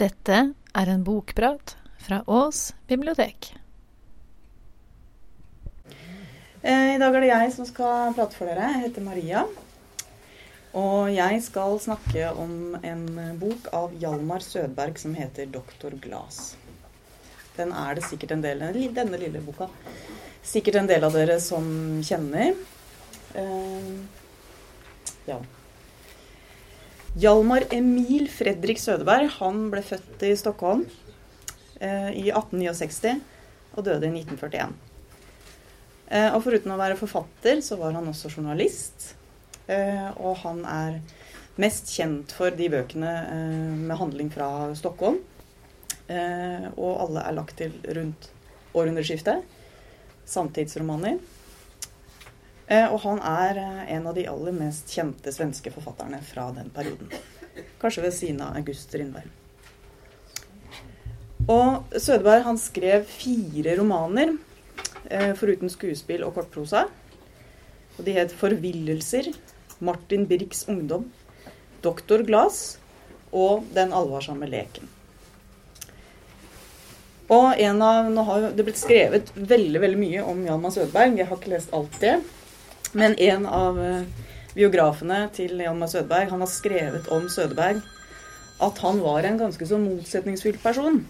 Dette 0.00 0.36
er 0.72 0.88
en 0.88 1.02
bokprat 1.04 1.76
fra 2.00 2.22
Ås 2.26 2.72
bibliotek. 2.88 3.52
Eh, 6.62 6.94
I 6.94 6.98
dag 6.98 7.14
er 7.14 7.20
det 7.20 7.28
jeg 7.28 7.52
som 7.52 7.68
skal 7.68 8.14
prate 8.16 8.38
for 8.38 8.48
dere. 8.48 8.70
Jeg 8.72 8.86
heter 8.86 9.04
Maria. 9.04 9.44
Og 10.72 11.12
jeg 11.12 11.42
skal 11.44 11.76
snakke 11.84 12.30
om 12.40 12.78
en 12.80 13.04
bok 13.36 13.68
av 13.76 13.92
Hjalmar 14.00 14.40
Sødberg 14.40 14.98
som 14.98 15.14
heter 15.14 15.46
'Doktor 15.46 15.90
Glas'. 16.00 16.54
Den 17.56 17.72
er 17.72 17.94
det 17.94 18.04
sikkert 18.04 18.32
en 18.32 18.42
del 18.42 18.64
denne 18.94 19.18
lille 19.20 19.40
boka. 19.44 19.68
Sikkert 20.42 20.74
en 20.76 20.86
del 20.86 21.04
av 21.04 21.12
dere 21.12 21.40
som 21.40 22.00
kjenner. 22.02 22.54
Eh, 23.34 23.92
ja. 25.26 25.38
Hjalmar 27.12 27.66
Emil 27.68 28.24
Fredrik 28.32 28.78
Sødeberg 28.80 29.28
han 29.36 29.66
ble 29.68 29.82
født 29.84 30.22
i 30.24 30.30
Stockholm 30.38 30.86
eh, 31.76 32.08
i 32.16 32.30
1869 32.32 33.18
og 33.76 33.84
døde 33.84 34.08
i 34.08 34.22
1941. 34.22 34.72
Eh, 36.08 36.30
og 36.32 36.40
foruten 36.46 36.72
å 36.72 36.78
være 36.80 36.96
forfatter, 36.96 37.60
så 37.60 37.76
var 37.76 37.92
han 37.98 38.08
også 38.08 38.30
journalist. 38.32 39.10
Eh, 39.68 40.08
og 40.24 40.40
han 40.46 40.64
er 40.64 40.96
mest 41.60 41.92
kjent 41.92 42.32
for 42.32 42.56
de 42.56 42.70
bøkene 42.72 43.12
eh, 43.28 43.76
med 43.76 44.00
handling 44.00 44.32
fra 44.32 44.48
Stockholm. 44.80 45.20
Eh, 46.08 46.64
og 46.78 46.96
alle 46.96 47.26
er 47.28 47.36
lagt 47.36 47.58
til 47.60 47.76
rundt 47.92 48.30
århundreskiftet. 48.72 49.44
Samtidsromaner. 50.32 51.20
Eh, 52.66 52.86
og 52.86 53.00
han 53.04 53.20
er 53.26 53.58
eh, 53.60 53.84
en 53.96 54.06
av 54.06 54.16
de 54.16 54.26
aller 54.30 54.54
mest 54.56 54.90
kjente 54.92 55.32
svenske 55.34 55.72
forfatterne 55.74 56.20
fra 56.24 56.48
den 56.54 56.70
perioden. 56.74 57.10
Kanskje 57.82 58.04
ved 58.06 58.14
siden 58.16 58.42
av 58.44 58.56
August 58.60 58.94
Rindberg. 58.94 59.30
Og 61.50 61.96
Sødeberg 61.98 62.44
han 62.46 62.58
skrev 62.60 63.02
fire 63.10 63.74
romaner 63.80 64.36
eh, 65.10 65.32
foruten 65.38 65.72
skuespill 65.72 66.22
og 66.26 66.36
kortprosa. 66.38 66.86
Og 67.98 68.04
de 68.06 68.14
het 68.16 68.32
'Forvillelser', 68.32 69.34
'Martin 69.80 70.26
Birks 70.26 70.64
ungdom', 70.68 71.10
'Doktor 71.82 72.22
Glas' 72.22 72.78
og 73.32 73.64
'Den 73.74 73.92
alvorsomme 73.92 74.46
leken'. 74.46 74.88
Og 77.28 77.58
en 77.58 77.82
av, 77.82 78.10
Nå 78.10 78.22
har 78.22 78.50
det 78.52 78.64
blitt 78.64 78.78
skrevet 78.78 79.32
veldig 79.34 79.80
veldig 79.80 79.98
mye 79.98 80.22
om 80.24 80.44
Hjalmar 80.44 80.70
Sødeberg. 80.70 81.18
Jeg 81.18 81.26
har 81.26 81.36
ikke 81.36 81.54
lest 81.54 81.72
alt 81.72 82.00
det. 82.00 82.20
Men 82.92 83.16
en 83.16 83.46
av 83.48 83.78
biografene 84.52 85.24
til 85.32 85.56
Hjalmar 85.62 85.88
Sødeberg 85.88 86.32
han 86.32 86.44
har 86.44 86.50
skrevet 86.52 87.08
om 87.14 87.28
Sødeberg 87.32 87.80
at 88.62 88.78
han 88.84 89.00
var 89.02 89.26
en 89.26 89.40
ganske 89.40 89.66
så 89.66 89.78
motsetningsfylt 89.80 90.60
person. 90.62 91.00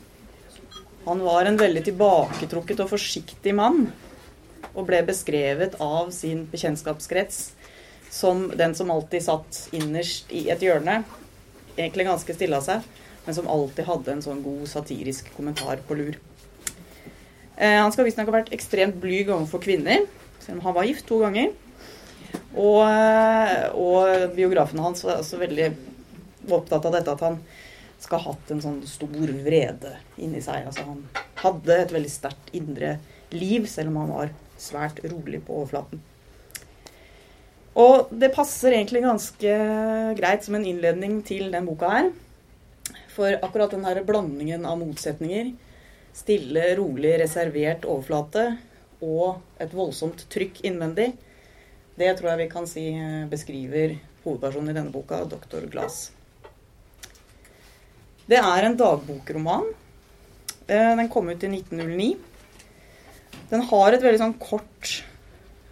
Han 1.04 1.24
var 1.26 1.48
en 1.48 1.58
veldig 1.58 1.82
tilbaketrukket 1.88 2.84
og 2.84 2.92
forsiktig 2.94 3.54
mann. 3.58 3.88
Og 4.72 4.86
ble 4.88 5.02
beskrevet 5.04 5.74
av 5.82 6.12
sin 6.14 6.46
bekjentskapskrets 6.48 7.42
som 8.12 8.46
den 8.56 8.76
som 8.78 8.92
alltid 8.94 9.26
satt 9.26 9.66
innerst 9.74 10.30
i 10.32 10.46
et 10.54 10.62
hjørne. 10.62 11.02
Egentlig 11.76 12.06
ganske 12.08 12.36
stille 12.36 12.56
av 12.56 12.64
seg 12.64 12.86
men 13.24 13.34
som 13.34 13.48
alltid 13.48 13.86
hadde 13.86 14.14
en 14.16 14.24
sånn 14.24 14.42
god 14.44 14.66
satirisk 14.70 15.30
kommentar 15.36 15.82
på 15.86 15.96
lur. 15.98 16.18
Eh, 17.56 17.78
han 17.78 17.92
skal 17.94 18.08
visstnok 18.08 18.30
ha 18.30 18.38
vært 18.40 18.54
ekstremt 18.54 18.98
blyg 19.02 19.30
overfor 19.30 19.62
kvinner, 19.62 20.06
selv 20.42 20.58
om 20.58 20.64
han 20.66 20.76
var 20.78 20.88
gift 20.88 21.06
to 21.08 21.20
ganger. 21.22 21.52
Og, 22.52 22.82
eh, 22.84 23.66
og 23.72 24.36
biografen 24.36 24.82
hans 24.82 25.04
var 25.06 25.20
også 25.20 25.40
veldig 25.40 25.70
opptatt 26.52 26.86
av 26.88 26.96
dette 26.96 27.14
at 27.14 27.24
han 27.24 27.40
skal 28.02 28.18
ha 28.18 28.32
hatt 28.32 28.50
en 28.50 28.62
sånn 28.62 28.80
stor 28.88 29.34
vrede 29.46 29.94
inni 30.18 30.42
seg. 30.42 30.66
Altså 30.66 30.86
han 30.88 31.04
hadde 31.42 31.76
et 31.78 31.94
veldig 31.94 32.12
sterkt 32.12 32.50
indre 32.56 32.96
liv, 33.32 33.68
selv 33.70 33.92
om 33.92 34.00
han 34.02 34.16
var 34.16 34.32
svært 34.60 35.00
rolig 35.06 35.42
på 35.46 35.62
overflaten. 35.62 36.02
Og 37.78 38.10
det 38.12 38.34
passer 38.34 38.74
egentlig 38.74 39.04
ganske 39.04 39.52
greit 40.18 40.44
som 40.44 40.58
en 40.58 40.66
innledning 40.68 41.22
til 41.24 41.48
den 41.54 41.68
boka 41.68 41.88
her. 41.88 42.10
For 43.14 43.38
akkurat 43.44 43.72
den 43.72 43.86
her 43.86 44.02
blandingen 44.04 44.66
av 44.68 44.80
motsetninger, 44.80 45.54
stille, 46.16 46.66
rolig, 46.76 47.14
reservert 47.22 47.86
overflate 47.88 48.50
og 49.02 49.40
et 49.62 49.72
voldsomt 49.74 50.26
trykk 50.32 50.60
innvendig, 50.68 51.12
det 51.98 52.14
tror 52.18 52.32
jeg 52.32 52.40
vi 52.44 52.50
kan 52.52 52.66
si 52.68 52.86
beskriver 53.30 53.96
hovedpersonen 54.24 54.72
i 54.72 54.76
denne 54.76 54.94
boka, 54.94 55.22
doktor 55.28 55.66
Glass. 55.70 56.10
Det 58.26 58.38
er 58.38 58.64
en 58.64 58.76
dagbokroman. 58.78 59.66
Den 60.66 61.08
kom 61.12 61.28
ut 61.28 61.42
i 61.42 61.50
1909. 61.50 62.12
Den 63.50 63.66
har 63.68 63.92
et 63.92 64.04
veldig 64.04 64.20
sånn 64.22 64.38
kort 64.40 65.02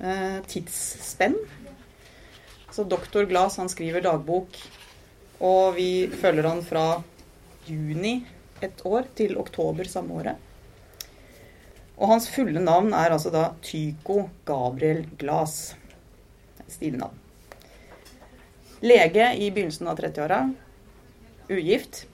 eh, 0.02 0.42
tidsspenn. 0.50 1.38
Så 2.70 2.84
doktor 2.84 3.24
Glass 3.30 3.56
han 3.60 3.70
skriver 3.72 4.04
dagbok, 4.04 4.58
og 5.40 5.78
vi 5.78 6.10
følger 6.20 6.50
han 6.50 6.60
fra 6.66 6.84
juni 7.66 8.20
et 8.60 8.84
år 8.86 9.08
til 9.16 9.38
oktober 9.40 9.88
samme 9.88 10.20
året. 10.20 10.36
Og 12.00 12.12
hans 12.12 12.28
fulle 12.32 12.60
navn 12.64 12.94
er 12.96 13.12
altså 13.12 13.32
da 13.32 13.50
Tycho 13.64 14.26
Gabriel 14.48 15.04
Glas. 15.20 15.74
Navn. 16.80 17.18
Lege 18.80 19.34
i 19.36 19.50
begynnelsen 19.50 19.88
av 19.88 19.98
30-åra. 19.98 20.54
Ugift. 21.48 22.06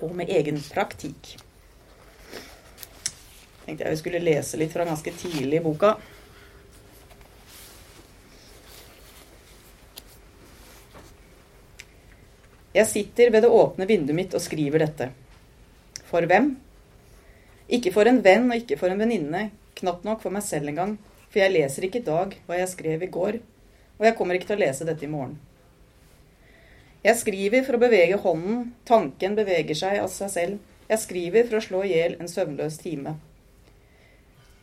Og 0.00 0.14
med 0.16 0.30
egen 0.30 0.60
praktikk. 0.72 1.34
Tenkte 3.66 3.84
jeg 3.84 3.92
vi 3.92 4.00
skulle 4.00 4.22
lese 4.22 4.58
litt 4.58 4.72
fra 4.74 4.86
ganske 4.88 5.12
tidlig 5.20 5.60
i 5.60 5.64
boka. 5.64 5.96
Jeg 12.72 12.88
sitter 12.88 13.30
ved 13.30 13.44
det 13.44 13.52
åpne 13.52 13.86
vinduet 13.86 14.16
mitt 14.16 14.34
og 14.34 14.40
skriver 14.40 14.80
dette. 14.86 15.10
For 16.08 16.24
hvem? 16.28 16.54
Ikke 17.68 17.92
for 17.92 18.08
en 18.08 18.22
venn 18.24 18.48
og 18.48 18.58
ikke 18.62 18.78
for 18.80 18.92
en 18.92 19.00
venninne, 19.00 19.50
knapt 19.76 20.06
nok 20.08 20.24
for 20.24 20.32
meg 20.32 20.44
selv 20.46 20.72
engang, 20.72 20.96
for 21.28 21.44
jeg 21.44 21.52
leser 21.52 21.86
ikke 21.86 22.00
i 22.00 22.06
dag 22.06 22.34
hva 22.48 22.58
jeg 22.58 22.70
skrev 22.72 23.04
i 23.04 23.12
går, 23.12 23.38
og 24.02 24.08
jeg 24.08 24.16
kommer 24.18 24.34
ikke 24.34 24.48
til 24.48 24.58
å 24.58 24.62
lese 24.64 24.82
dette 24.82 25.06
i 25.06 25.10
morgen. 25.10 25.36
Jeg 27.06 27.20
skriver 27.20 27.62
for 27.62 27.78
å 27.78 27.82
bevege 27.82 28.18
hånden, 28.18 28.64
tanken 28.86 29.36
beveger 29.38 29.78
seg 29.78 30.00
av 30.02 30.08
seg 30.10 30.30
selv, 30.32 30.72
jeg 30.90 31.02
skriver 31.04 31.46
for 31.46 31.60
å 31.60 31.62
slå 31.62 31.82
i 31.86 31.92
hjel 31.92 32.16
en 32.18 32.30
søvnløs 32.30 32.80
time. 32.82 33.12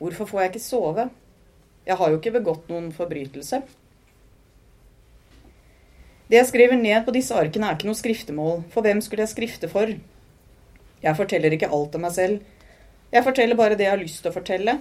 Hvorfor 0.02 0.28
får 0.28 0.42
jeg 0.42 0.52
ikke 0.52 0.62
sove? 0.66 1.06
Jeg 1.88 1.96
har 2.02 2.12
jo 2.12 2.18
ikke 2.20 2.34
begått 2.36 2.68
noen 2.68 2.90
forbrytelse. 2.96 3.62
Det 6.28 6.38
jeg 6.38 6.50
skriver 6.52 6.76
ned 6.78 7.08
på 7.08 7.16
disse 7.16 7.36
arkene, 7.40 7.70
er 7.72 7.80
ikke 7.80 7.88
noe 7.88 7.98
skriftemål. 7.98 8.66
For 8.76 8.84
hvem 8.84 9.00
skulle 9.02 9.24
jeg 9.24 9.32
skrifte 9.32 9.70
for? 9.72 9.94
Jeg 11.00 11.18
forteller 11.18 11.56
ikke 11.56 11.72
alt 11.74 11.96
om 11.96 12.04
meg 12.06 12.14
selv. 12.14 12.44
Jeg 13.10 13.26
forteller 13.26 13.58
bare 13.58 13.80
det 13.80 13.88
jeg 13.88 13.96
har 13.96 14.04
lyst 14.04 14.20
til 14.20 14.34
å 14.34 14.36
fortelle. 14.36 14.76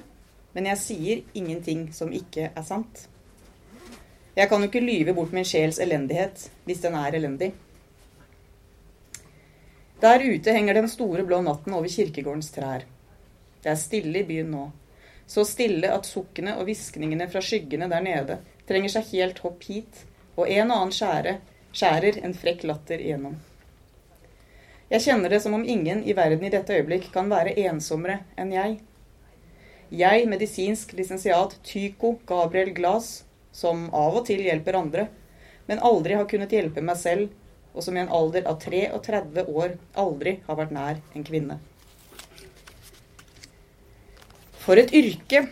Men 0.58 0.69
jeg 0.75 0.82
sier 0.82 1.22
ingenting 1.38 1.86
som 1.94 2.10
ikke 2.10 2.50
er 2.50 2.66
sant. 2.66 3.06
Jeg 4.38 4.47
kan 4.50 4.62
jo 4.62 4.69
ikke 4.71 4.84
lyve 4.84 5.15
bort 5.16 5.32
min 5.34 5.47
sjels 5.47 5.81
elendighet, 5.82 6.44
hvis 6.65 6.84
den 6.84 6.94
er 6.94 7.16
elendig. 7.19 7.49
Der 9.99 10.22
ute 10.22 10.54
henger 10.54 10.78
den 10.78 10.87
store 10.91 11.25
blå 11.26 11.41
natten 11.43 11.75
over 11.75 11.91
kirkegårdens 11.91 12.53
trær. 12.54 12.84
Det 13.65 13.72
er 13.72 13.81
stille 13.81 14.22
i 14.22 14.28
byen 14.28 14.53
nå. 14.54 14.69
Så 15.26 15.43
stille 15.44 15.91
at 15.91 16.06
sukkene 16.06 16.54
og 16.54 16.69
hviskningene 16.69 17.26
fra 17.32 17.43
skyggene 17.43 17.91
der 17.91 18.04
nede 18.04 18.38
trenger 18.69 18.94
seg 18.94 19.10
helt 19.10 19.43
hopp 19.43 19.66
hit 19.66 20.04
og 20.37 20.47
en 20.47 20.70
og 20.70 20.76
annen 20.76 20.94
skjære 20.94 21.34
skjærer 21.75 22.22
en 22.22 22.34
frekk 22.34 22.62
latter 22.70 23.03
igjennom. 23.03 23.34
Jeg 24.88 25.05
kjenner 25.05 25.34
det 25.34 25.43
som 25.44 25.58
om 25.58 25.67
ingen 25.67 26.00
i 26.06 26.14
verden 26.17 26.46
i 26.46 26.52
dette 26.55 26.79
øyeblikk 26.79 27.11
kan 27.12 27.29
være 27.29 27.58
ensommere 27.67 28.23
enn 28.38 28.55
jeg. 28.55 28.79
Jeg, 29.91 30.29
medisinsk 30.31 30.94
lisensiat 30.96 31.58
Tycho 31.64 32.14
Gabriel 32.29 32.70
Glas, 32.76 33.25
som 33.58 33.88
av 33.96 34.20
og 34.20 34.26
til 34.28 34.44
hjelper 34.46 34.78
andre, 34.78 35.08
men 35.66 35.82
aldri 35.84 36.16
har 36.16 36.28
kunnet 36.31 36.52
hjelpe 36.55 36.84
meg 36.84 36.99
selv, 37.00 37.32
og 37.75 37.84
som 37.84 37.96
i 37.96 38.02
en 38.02 38.12
alder 38.14 38.46
av 38.49 38.60
33 38.62 39.44
år 39.46 39.75
aldri 39.99 40.38
har 40.46 40.58
vært 40.58 40.75
nær 40.75 41.00
en 41.14 41.26
kvinne. 41.26 41.58
For 44.62 44.81
et 44.81 44.93
yrke! 44.94 45.46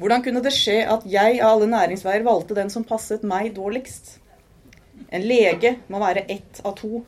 Hvordan 0.00 0.22
kunne 0.24 0.40
det 0.44 0.54
skje 0.56 0.78
at 0.88 1.04
jeg 1.10 1.40
av 1.42 1.56
alle 1.58 1.68
næringsveier 1.68 2.24
valgte 2.24 2.56
den 2.56 2.70
som 2.72 2.86
passet 2.88 3.24
meg 3.26 3.50
dårligst? 3.56 4.14
En 5.10 5.24
lege 5.26 5.74
må 5.90 6.00
være 6.00 6.26
ett 6.30 6.60
av 6.64 6.76
to. 6.78 7.02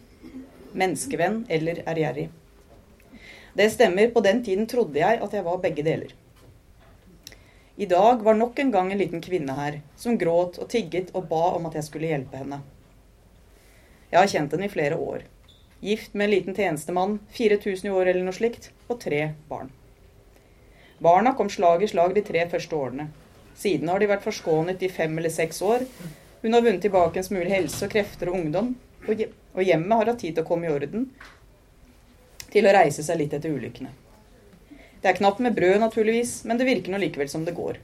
Menneskevenn 0.72 1.44
eller 1.52 1.82
ærgjerrig. 1.88 2.26
Det 3.56 3.68
stemmer, 3.72 4.08
på 4.12 4.22
den 4.24 4.40
tiden 4.44 4.68
trodde 4.68 5.00
jeg 5.00 5.20
at 5.20 5.34
jeg 5.36 5.44
var 5.44 5.60
begge 5.60 5.84
deler. 5.84 6.12
I 7.76 7.86
dag 7.86 8.22
var 8.22 8.34
nok 8.34 8.58
en 8.58 8.70
gang 8.70 8.92
en 8.92 8.98
liten 8.98 9.20
kvinne 9.20 9.54
her, 9.56 9.80
som 9.96 10.18
gråt 10.20 10.58
og 10.60 10.68
tigget 10.68 11.14
og 11.16 11.28
ba 11.30 11.54
om 11.56 11.66
at 11.66 11.78
jeg 11.78 11.86
skulle 11.86 12.10
hjelpe 12.10 12.36
henne. 12.36 12.58
Jeg 14.12 14.18
har 14.20 14.28
kjent 14.28 14.52
henne 14.52 14.68
i 14.68 14.72
flere 14.72 14.96
år. 14.96 15.22
gift 15.82 16.14
med 16.14 16.24
en 16.24 16.30
liten 16.30 16.54
tjenestemann, 16.54 17.18
4000 17.30 17.88
i 17.88 17.90
år 17.90 18.06
eller 18.06 18.22
noe 18.22 18.36
slikt, 18.36 18.70
og 18.88 19.00
tre 19.00 19.32
barn. 19.48 19.72
Barna 21.00 21.32
kom 21.34 21.48
slag 21.50 21.82
i 21.82 21.88
slag 21.90 22.14
de 22.14 22.22
tre 22.22 22.44
første 22.48 22.76
årene. 22.76 23.08
Siden 23.56 23.88
har 23.88 23.98
de 23.98 24.06
vært 24.06 24.22
forskånet 24.22 24.82
i 24.82 24.88
fem 24.88 25.18
eller 25.18 25.32
seks 25.32 25.62
år. 25.62 25.82
Hun 26.42 26.52
har 26.52 26.62
vunnet 26.62 26.84
tilbake 26.84 27.18
en 27.18 27.26
smule 27.26 27.50
helse 27.50 27.86
og 27.86 27.90
krefter 27.90 28.30
og 28.30 28.38
ungdom, 28.38 28.76
og 29.08 29.64
hjemmet 29.64 29.96
har 29.98 30.12
hatt 30.12 30.20
tid 30.22 30.36
til 30.36 30.44
å 30.44 30.46
komme 30.46 30.68
i 30.68 30.72
orden, 30.76 31.10
til 32.52 32.68
å 32.68 32.76
reise 32.78 33.02
seg 33.02 33.18
litt 33.18 33.34
etter 33.34 33.50
ulykkene. 33.50 33.90
Det 35.02 35.08
er 35.10 35.18
knapt 35.18 35.38
med 35.42 35.54
brød, 35.54 35.80
naturligvis, 35.80 36.44
men 36.44 36.58
det 36.58 36.68
virker 36.68 36.94
nå 36.94 36.98
likevel 37.02 37.28
som 37.28 37.44
det 37.44 37.56
går. 37.56 37.80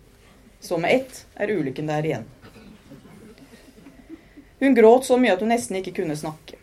Så 0.61 0.79
med 0.79 0.95
ett 0.95 1.25
er 1.35 1.51
ulykken 1.51 1.91
der 1.91 2.07
igjen. 2.07 2.29
Hun 4.59 4.75
gråt 4.75 5.07
så 5.07 5.19
mye 5.19 5.35
at 5.35 5.43
hun 5.43 5.51
nesten 5.51 5.81
ikke 5.81 5.97
kunne 5.99 6.17
snakke. 6.19 6.55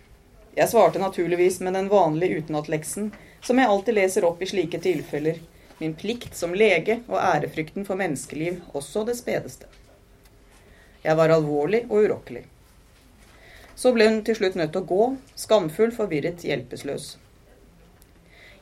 Jeg 0.56 0.72
svarte 0.72 1.00
naturligvis 1.00 1.60
med 1.60 1.76
den 1.76 1.92
vanlige 1.92 2.40
utenatleksen, 2.40 3.12
som 3.44 3.60
jeg 3.60 3.68
alltid 3.68 4.00
leser 4.00 4.28
opp 4.28 4.42
i 4.42 4.48
slike 4.48 4.80
tilfeller. 4.80 5.44
Min 5.78 5.96
plikt 6.00 6.36
som 6.40 6.56
lege 6.56 7.02
og 7.08 7.20
ærefrykten 7.20 7.84
for 7.88 8.00
menneskeliv, 8.00 8.62
også 8.72 9.04
det 9.08 9.18
spedeste. 9.20 9.68
Jeg 11.04 11.20
var 11.20 11.36
alvorlig 11.36 11.84
og 11.90 12.08
urokkelig. 12.08 12.46
Så 13.76 13.92
ble 13.92 14.08
hun 14.08 14.24
til 14.24 14.40
slutt 14.40 14.56
nødt 14.56 14.72
til 14.72 14.86
å 14.86 14.88
gå, 14.88 15.06
skamfull, 15.36 15.92
forvirret, 15.92 16.48
hjelpeløs. 16.48 17.18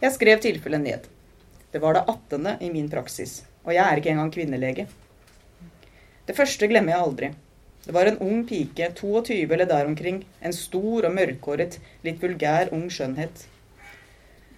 Jeg 0.02 0.18
skrev 0.18 0.42
tilfellet 0.42 0.82
ned. 0.82 1.06
Det 1.74 1.82
var 1.82 1.98
det 1.98 2.06
attende 2.08 2.58
i 2.62 2.70
min 2.70 2.90
praksis, 2.90 3.42
og 3.66 3.74
jeg 3.74 3.82
er 3.84 4.00
ikke 4.00 4.14
engang 4.14 4.30
kvinnelege. 4.34 4.86
Det 6.28 6.36
første 6.38 6.70
glemmer 6.70 6.94
jeg 6.94 7.06
aldri. 7.08 7.30
Det 7.84 7.96
var 7.96 8.08
en 8.08 8.20
ung 8.24 8.44
pike, 8.48 8.94
22 8.96 9.42
eller 9.44 9.68
der 9.68 9.90
omkring, 9.90 10.22
en 10.40 10.54
stor 10.54 11.10
og 11.10 11.16
mørkhåret, 11.18 11.80
litt 12.06 12.22
vulgær 12.22 12.70
ung 12.78 12.86
skjønnhet. 12.94 13.48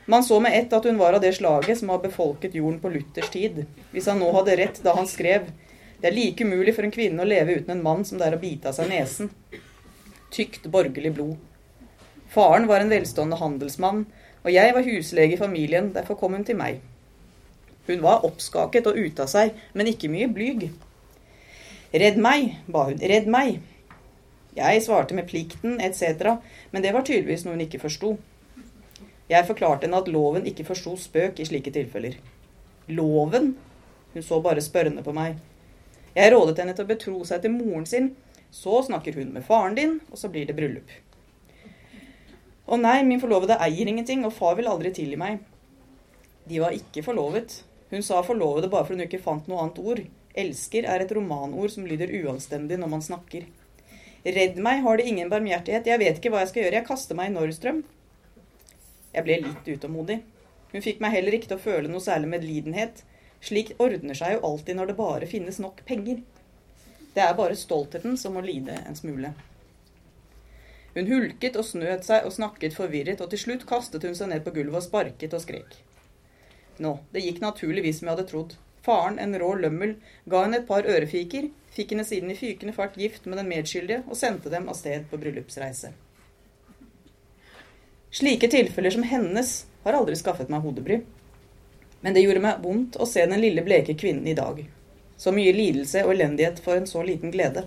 Man 0.06 0.28
så 0.28 0.38
med 0.44 0.54
ett 0.54 0.74
at 0.76 0.86
hun 0.86 1.00
var 1.00 1.16
av 1.18 1.24
det 1.24 1.34
slaget 1.40 1.80
som 1.80 1.90
har 1.90 2.04
befolket 2.04 2.54
jorden 2.54 2.78
på 2.84 2.92
Luthers 2.94 3.32
tid. 3.34 3.64
Hvis 3.96 4.06
han 4.12 4.20
nå 4.22 4.28
hadde 4.36 4.60
rett 4.60 4.84
da 4.86 4.94
han 5.00 5.10
skrev 5.10 5.48
det 6.02 6.12
er 6.12 6.16
like 6.20 6.44
umulig 6.44 6.76
for 6.76 6.86
en 6.86 6.94
kvinne 6.94 7.24
å 7.24 7.26
leve 7.26 7.56
uten 7.56 7.72
en 7.74 7.84
mann 7.84 8.04
som 8.06 8.20
det 8.20 8.28
er 8.28 8.36
å 8.36 8.42
bite 8.42 8.70
av 8.70 8.76
seg 8.78 8.92
nesen. 8.92 9.32
Tykt 10.36 10.68
borgerlig 10.70 11.16
blod. 11.16 11.40
Faren 12.30 12.68
var 12.70 12.84
en 12.84 12.92
velstående 12.92 13.40
handelsmann, 13.40 14.04
og 14.44 14.52
jeg 14.52 14.76
var 14.76 14.86
huslege 14.86 15.34
i 15.34 15.40
familien, 15.40 15.94
derfor 15.96 16.20
kom 16.20 16.36
hun 16.36 16.44
til 16.46 16.60
meg. 16.60 16.84
Hun 17.88 18.02
var 18.02 18.26
oppskaket 18.26 18.88
og 18.90 18.98
ute 18.98 19.26
av 19.26 19.30
seg, 19.30 19.54
men 19.74 19.92
ikke 19.92 20.10
mye 20.10 20.28
blyg. 20.32 20.70
Redd 21.96 22.18
meg, 22.20 22.56
ba 22.68 22.88
hun, 22.90 23.00
redd 23.00 23.30
meg. 23.32 23.62
Jeg 24.56 24.84
svarte 24.86 25.16
med 25.18 25.28
plikten 25.30 25.78
etc., 25.84 26.38
men 26.72 26.84
det 26.84 26.94
var 26.96 27.06
tydeligvis 27.06 27.46
noe 27.46 27.58
hun 27.58 27.66
ikke 27.68 27.84
forsto. 27.84 28.16
Jeg 29.30 29.48
forklarte 29.48 29.88
henne 29.88 30.00
at 30.02 30.10
loven 30.12 30.46
ikke 30.50 30.68
forsto 30.68 30.96
spøk 31.02 31.40
i 31.42 31.48
slike 31.48 31.74
tilfeller. 31.76 32.18
Loven? 32.88 33.56
Hun 34.14 34.24
så 34.24 34.40
bare 34.42 34.64
spørrende 34.64 35.04
på 35.04 35.14
meg. 35.16 35.40
Jeg 36.16 36.32
rådet 36.32 36.62
henne 36.62 36.76
til 36.76 36.86
å 36.86 36.92
betro 36.92 37.24
seg 37.28 37.42
til 37.44 37.52
moren 37.52 37.88
sin. 37.90 38.14
Så 38.54 38.86
snakker 38.88 39.18
hun 39.18 39.34
med 39.36 39.44
faren 39.44 39.76
din, 39.76 39.98
og 40.12 40.20
så 40.22 40.30
blir 40.32 40.46
det 40.48 40.56
bryllup. 40.56 40.92
Å 42.66 42.78
nei, 42.80 43.02
min 43.04 43.20
forlovede 43.22 43.58
eier 43.62 43.90
ingenting, 43.92 44.24
og 44.26 44.34
far 44.34 44.56
vil 44.58 44.70
aldri 44.72 44.94
tilgi 44.96 45.20
meg. 45.20 45.42
De 46.48 46.62
var 46.62 46.74
ikke 46.78 47.04
forlovet. 47.04 47.60
Hun 47.92 48.04
sa 48.04 48.22
forlovede 48.26 48.70
bare 48.72 48.88
fordi 48.88 49.02
hun 49.02 49.08
ikke 49.08 49.24
fant 49.24 49.50
noe 49.50 49.62
annet 49.64 49.82
ord. 49.82 50.02
Elsker 50.36 50.88
er 50.90 51.04
et 51.04 51.14
romanord 51.16 51.72
som 51.72 51.86
lyder 51.88 52.12
uanstendig 52.22 52.80
når 52.82 52.92
man 52.92 53.06
snakker. 53.06 53.46
Redd 54.26 54.58
meg 54.58 54.82
har 54.84 54.98
det 54.98 55.06
ingen 55.08 55.30
barmhjertighet. 55.30 55.88
Jeg 55.88 56.02
vet 56.02 56.18
ikke 56.20 56.32
hva 56.34 56.42
jeg 56.42 56.52
skal 56.52 56.66
gjøre. 56.66 56.80
Jeg 56.80 56.90
kaster 56.90 57.18
meg 57.18 57.30
i 57.30 57.36
Norrstrøm.» 57.36 57.84
Jeg 59.16 59.24
ble 59.24 59.38
litt 59.46 59.68
utålmodig. 59.70 60.18
Hun 60.74 60.84
fikk 60.84 61.00
meg 61.04 61.14
heller 61.16 61.38
ikke 61.38 61.52
til 61.52 61.60
å 61.60 61.66
føle 61.66 61.92
noe 61.92 62.04
særlig 62.04 62.34
medlidenhet. 62.34 63.06
Slikt 63.46 63.78
ordner 63.80 64.18
seg 64.18 64.36
jo 64.36 64.42
alltid 64.50 64.80
når 64.80 64.92
det 64.92 64.98
bare 64.98 65.30
finnes 65.30 65.62
nok 65.62 65.86
penger. 65.88 66.24
Det 67.16 67.24
er 67.24 67.38
bare 67.38 67.56
stoltheten 67.56 68.18
som 68.20 68.36
må 68.36 68.44
lide 68.44 68.76
en 68.82 68.98
smule. 68.98 69.32
Hun 70.96 71.08
hulket 71.12 71.56
og 71.60 71.68
snøt 71.68 72.08
seg 72.08 72.26
og 72.28 72.34
snakket 72.36 72.76
forvirret, 72.76 73.22
og 73.22 73.32
til 73.32 73.40
slutt 73.40 73.64
kastet 73.70 74.04
hun 74.08 74.16
seg 74.18 74.32
ned 74.32 74.44
på 74.44 74.56
gulvet 74.56 74.82
og 74.82 74.88
sparket 74.88 75.36
og 75.38 75.44
skrek. 75.44 75.78
Nå, 76.78 76.98
det 77.12 77.24
gikk 77.24 77.42
naturligvis 77.44 78.00
som 78.00 78.10
jeg 78.10 78.18
hadde 78.18 78.30
trodd. 78.30 78.56
Faren, 78.86 79.20
en 79.20 79.36
rå 79.40 79.54
lømmel, 79.58 79.96
ga 80.30 80.44
henne 80.44 80.60
et 80.62 80.68
par 80.68 80.86
ørefiker, 80.86 81.48
fikk 81.74 81.94
henne 81.96 82.06
siden 82.06 82.32
i 82.32 82.38
fykende 82.38 82.76
fart 82.76 82.98
gift 83.00 83.26
med 83.26 83.40
den 83.40 83.50
medskyldige 83.50 84.04
og 84.06 84.20
sendte 84.20 84.52
dem 84.54 84.68
av 84.70 84.78
sted 84.78 85.08
på 85.10 85.20
bryllupsreise. 85.22 85.94
Slike 88.16 88.48
tilfeller 88.52 88.94
som 88.94 89.04
hennes 89.08 89.56
har 89.84 89.98
aldri 89.98 90.16
skaffet 90.20 90.52
meg 90.52 90.64
hodebry. 90.64 91.02
Men 92.04 92.14
det 92.14 92.22
gjorde 92.22 92.44
meg 92.44 92.62
vondt 92.64 93.00
å 93.02 93.08
se 93.10 93.26
den 93.26 93.42
lille 93.42 93.64
bleke 93.66 93.96
kvinnen 93.98 94.28
i 94.30 94.38
dag. 94.38 94.62
Så 95.18 95.34
mye 95.36 95.56
lidelse 95.56 96.04
og 96.06 96.14
elendighet 96.14 96.62
for 96.64 96.78
en 96.78 96.88
så 96.88 97.02
liten 97.04 97.34
glede. 97.34 97.66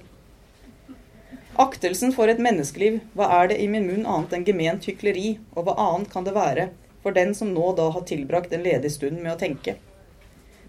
Aktelsen 1.59 2.13
for 2.15 2.31
et 2.31 2.39
menneskeliv, 2.39 3.01
hva 3.19 3.27
er 3.41 3.51
det 3.51 3.59
i 3.59 3.67
min 3.73 3.89
munn 3.89 4.07
annet 4.07 4.37
enn 4.37 4.45
gement 4.47 4.85
hykleri, 4.87 5.41
og 5.57 5.67
hva 5.67 5.75
annet 5.89 6.13
kan 6.13 6.29
det 6.29 6.37
være 6.37 6.69
for 7.03 7.17
den 7.17 7.35
som 7.35 7.53
nå 7.55 7.73
da 7.79 7.89
har 7.95 8.07
tilbrakt 8.09 8.53
en 8.53 8.65
ledig 8.67 8.91
stund 8.93 9.21
med 9.23 9.35
å 9.35 9.41
tenke? 9.41 9.77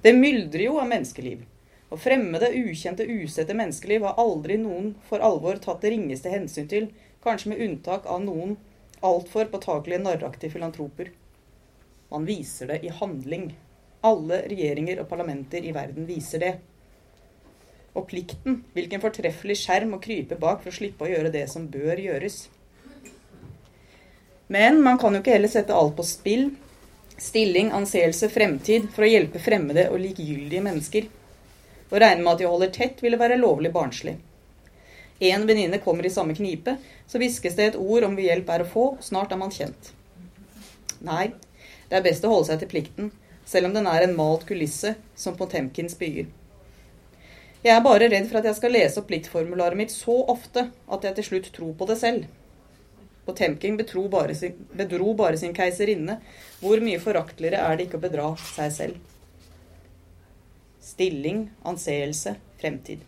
Det 0.02 0.14
myldrer 0.16 0.66
jo 0.70 0.78
av 0.80 0.88
menneskeliv. 0.88 1.44
Og 1.90 2.00
fremmede, 2.00 2.52
ukjente, 2.54 3.04
usette 3.04 3.56
menneskeliv 3.58 4.06
har 4.06 4.20
aldri 4.22 4.60
noen 4.62 4.94
for 5.10 5.24
alvor 5.26 5.58
tatt 5.62 5.82
det 5.84 5.94
ringeste 5.96 6.32
hensyn 6.32 6.70
til, 6.70 6.92
kanskje 7.26 7.54
med 7.54 7.64
unntak 7.66 8.06
av 8.08 8.22
noen 8.24 8.56
altfor 9.06 9.50
påtakelige 9.52 10.04
narraktige 10.04 10.54
filantroper. 10.54 11.10
Man 12.10 12.26
viser 12.26 12.68
det 12.68 12.84
i 12.86 12.94
handling. 12.94 13.52
Alle 14.06 14.44
regjeringer 14.48 15.02
og 15.02 15.10
parlamenter 15.10 15.66
i 15.66 15.74
verden 15.76 16.08
viser 16.08 16.44
det. 16.44 16.54
Og 17.98 18.06
plikten, 18.10 18.64
hvilken 18.76 19.02
fortreffelig 19.04 19.58
skjerm 19.64 19.96
å 19.98 20.02
krype 20.04 20.38
bak 20.40 20.62
for 20.64 20.72
å 20.72 20.78
slippe 20.78 21.06
å 21.06 21.12
gjøre 21.12 21.34
det 21.34 21.46
som 21.52 21.68
bør 21.72 22.00
gjøres. 22.00 22.46
Men 24.50 24.82
man 24.82 24.98
kan 24.98 25.14
jo 25.14 25.22
ikke 25.22 25.36
heller 25.36 25.52
sette 25.52 25.76
alt 25.78 25.96
på 25.98 26.06
spill 26.08 26.50
stilling, 27.22 27.72
anseelse, 27.72 28.30
fremtid 28.30 28.88
for 28.96 29.06
å 29.06 29.10
hjelpe 29.10 29.42
fremmede 29.44 29.90
og 29.92 30.00
likegyldige 30.02 30.64
mennesker. 30.64 31.08
Å 31.90 32.02
regne 32.02 32.24
med 32.24 32.34
at 32.34 32.42
de 32.42 32.50
holder 32.50 32.74
tett, 32.74 33.04
ville 33.04 33.20
være 33.20 33.40
lovlig 33.40 33.72
barnslig. 33.74 34.16
En 35.20 35.46
venninne 35.48 35.82
kommer 35.84 36.06
i 36.08 36.14
samme 36.14 36.36
knipe, 36.38 36.78
så 37.08 37.20
hviskes 37.20 37.58
det 37.58 37.72
et 37.72 37.80
ord 37.80 38.08
om 38.08 38.16
hvor 38.16 38.24
hjelp 38.24 38.52
er 38.54 38.64
å 38.64 38.70
få, 38.70 38.86
snart 39.04 39.34
er 39.36 39.42
man 39.42 39.52
kjent. 39.52 39.92
Nei, 41.04 41.32
det 41.90 42.00
er 42.00 42.06
best 42.06 42.24
å 42.24 42.32
holde 42.32 42.52
seg 42.52 42.62
til 42.62 42.72
plikten, 42.72 43.12
selv 43.46 43.70
om 43.70 43.76
den 43.76 43.90
er 43.90 44.06
en 44.06 44.16
malt 44.16 44.46
kulisse 44.48 44.96
som 45.18 45.36
Potemkins 45.36 45.98
byer. 46.00 46.30
Jeg 47.60 47.76
er 47.76 47.84
bare 47.84 48.08
redd 48.08 48.30
for 48.30 48.40
at 48.40 48.48
jeg 48.48 48.56
skal 48.56 48.72
lese 48.72 49.02
opp 49.02 49.10
pliktformularet 49.10 49.76
mitt 49.76 49.92
så 49.92 50.22
ofte 50.32 50.70
at 50.88 51.04
jeg 51.04 51.18
til 51.18 51.28
slutt 51.28 51.50
tror 51.58 51.74
på 51.76 51.90
det 51.90 51.98
selv. 52.00 52.30
Potemkin 53.30 53.78
bedro 53.80 54.08
bare, 54.12 54.36
sin, 54.36 54.58
bedro 54.74 55.14
bare 55.18 55.38
sin 55.38 55.54
keiserinne. 55.56 56.18
Hvor 56.60 56.82
mye 56.84 57.00
forakteligere 57.02 57.62
er 57.62 57.78
det 57.78 57.88
ikke 57.88 58.02
å 58.02 58.06
bedra 58.08 58.28
seg 58.56 58.76
selv? 58.76 59.00
Stilling, 60.84 61.46
anseelse, 61.70 62.36
fremtid. 62.60 63.06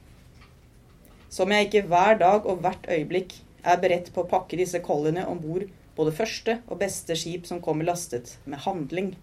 Som 1.32 1.52
jeg 1.52 1.68
ikke 1.68 1.88
hver 1.90 2.20
dag 2.22 2.46
og 2.46 2.62
hvert 2.64 2.86
øyeblikk 2.92 3.38
er 3.64 3.80
beredt 3.82 4.12
på 4.14 4.24
å 4.24 4.30
pakke 4.30 4.60
disse 4.60 4.82
kolliene 4.84 5.24
om 5.30 5.40
bord 5.42 5.68
på 5.96 6.06
det 6.08 6.16
første 6.18 6.58
og 6.68 6.80
beste 6.82 7.16
skip 7.20 7.48
som 7.50 7.62
kommer 7.64 7.88
lastet 7.88 8.38
med 8.46 8.64
handling. 8.66 9.14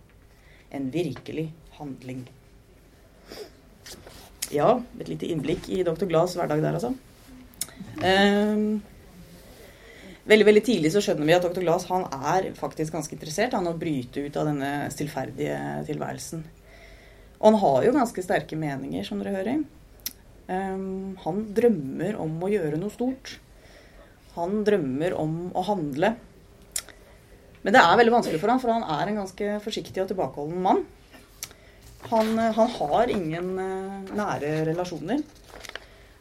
En 0.75 0.91
virkelig 0.93 1.49
handling. 1.79 2.27
Ja, 4.53 4.79
et 5.01 5.11
lite 5.11 5.29
innblikk 5.29 5.69
i 5.69 5.83
Dr. 5.85 6.07
Glads 6.09 6.37
hverdag 6.39 6.63
der, 6.65 6.79
altså. 6.79 6.95
Um, 8.01 8.81
veldig 10.29 10.47
veldig 10.49 10.63
tidlig 10.67 10.93
så 10.93 11.03
skjønner 11.05 11.29
vi 11.29 11.35
at 11.37 11.45
dr. 11.47 11.63
Glass 11.65 11.89
han 11.89 12.05
er 12.13 12.51
faktisk 12.59 12.95
ganske 12.95 13.17
interessert 13.17 13.57
i 13.57 13.59
å 13.59 13.75
bryte 13.79 14.25
ut 14.27 14.39
av 14.39 14.49
denne 14.51 14.71
stillferdige 14.93 15.59
tilværelsen. 15.89 16.45
Og 17.39 17.51
han 17.51 17.59
har 17.63 17.85
jo 17.87 17.97
ganske 17.97 18.25
sterke 18.25 18.59
meninger, 18.59 19.05
som 19.07 19.21
dere 19.23 19.37
hører. 19.37 19.61
Um, 20.49 21.15
han 21.23 21.43
drømmer 21.55 22.17
om 22.19 22.39
å 22.43 22.51
gjøre 22.51 22.81
noe 22.81 22.93
stort. 22.93 23.37
Han 24.35 24.63
drømmer 24.67 25.15
om 25.19 25.37
å 25.57 25.65
handle. 25.69 26.15
Men 27.63 27.75
det 27.75 27.83
er 27.83 27.99
veldig 28.01 28.15
vanskelig 28.15 28.41
for 28.41 28.53
han, 28.53 28.63
for 28.63 28.73
han 28.75 28.87
er 28.99 29.11
en 29.11 29.21
ganske 29.23 29.59
forsiktig 29.65 30.03
og 30.03 30.11
tilbakeholden 30.11 30.63
mann. 30.65 30.85
Han, 32.09 32.33
han 32.39 32.75
har 32.79 33.13
ingen 33.13 33.53
uh, 33.59 34.13
nære 34.17 34.53
relasjoner. 34.71 35.23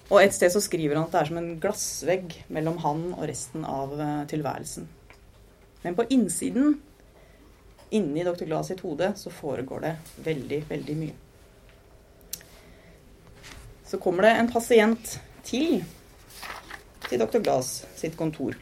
Og 0.07 0.21
et 0.21 0.35
sted 0.35 0.53
så 0.53 0.61
skriver 0.63 0.95
han 0.95 1.07
at 1.07 1.15
det 1.15 1.21
er 1.21 1.29
som 1.29 1.39
en 1.41 1.49
glassvegg 1.61 2.35
mellom 2.53 2.79
han 2.83 3.03
og 3.17 3.25
resten 3.27 3.65
av 3.67 3.95
eh, 3.99 4.21
tilværelsen. 4.31 4.87
Men 5.83 5.97
på 5.97 6.07
innsiden, 6.15 6.77
inni 7.91 8.23
dr. 8.23 8.45
Glass 8.47 8.71
sitt 8.71 8.83
hode, 8.87 9.11
så 9.19 9.31
foregår 9.33 9.83
det 9.83 9.93
veldig, 10.23 10.61
veldig 10.69 10.95
mye. 11.01 11.17
Så 13.87 13.99
kommer 14.03 14.27
det 14.27 14.33
en 14.35 14.51
pasient 14.51 15.17
til 15.47 15.83
til 17.07 17.21
dr. 17.21 17.39
Glass 17.43 17.85
sitt 17.95 18.17
kontor. 18.19 18.57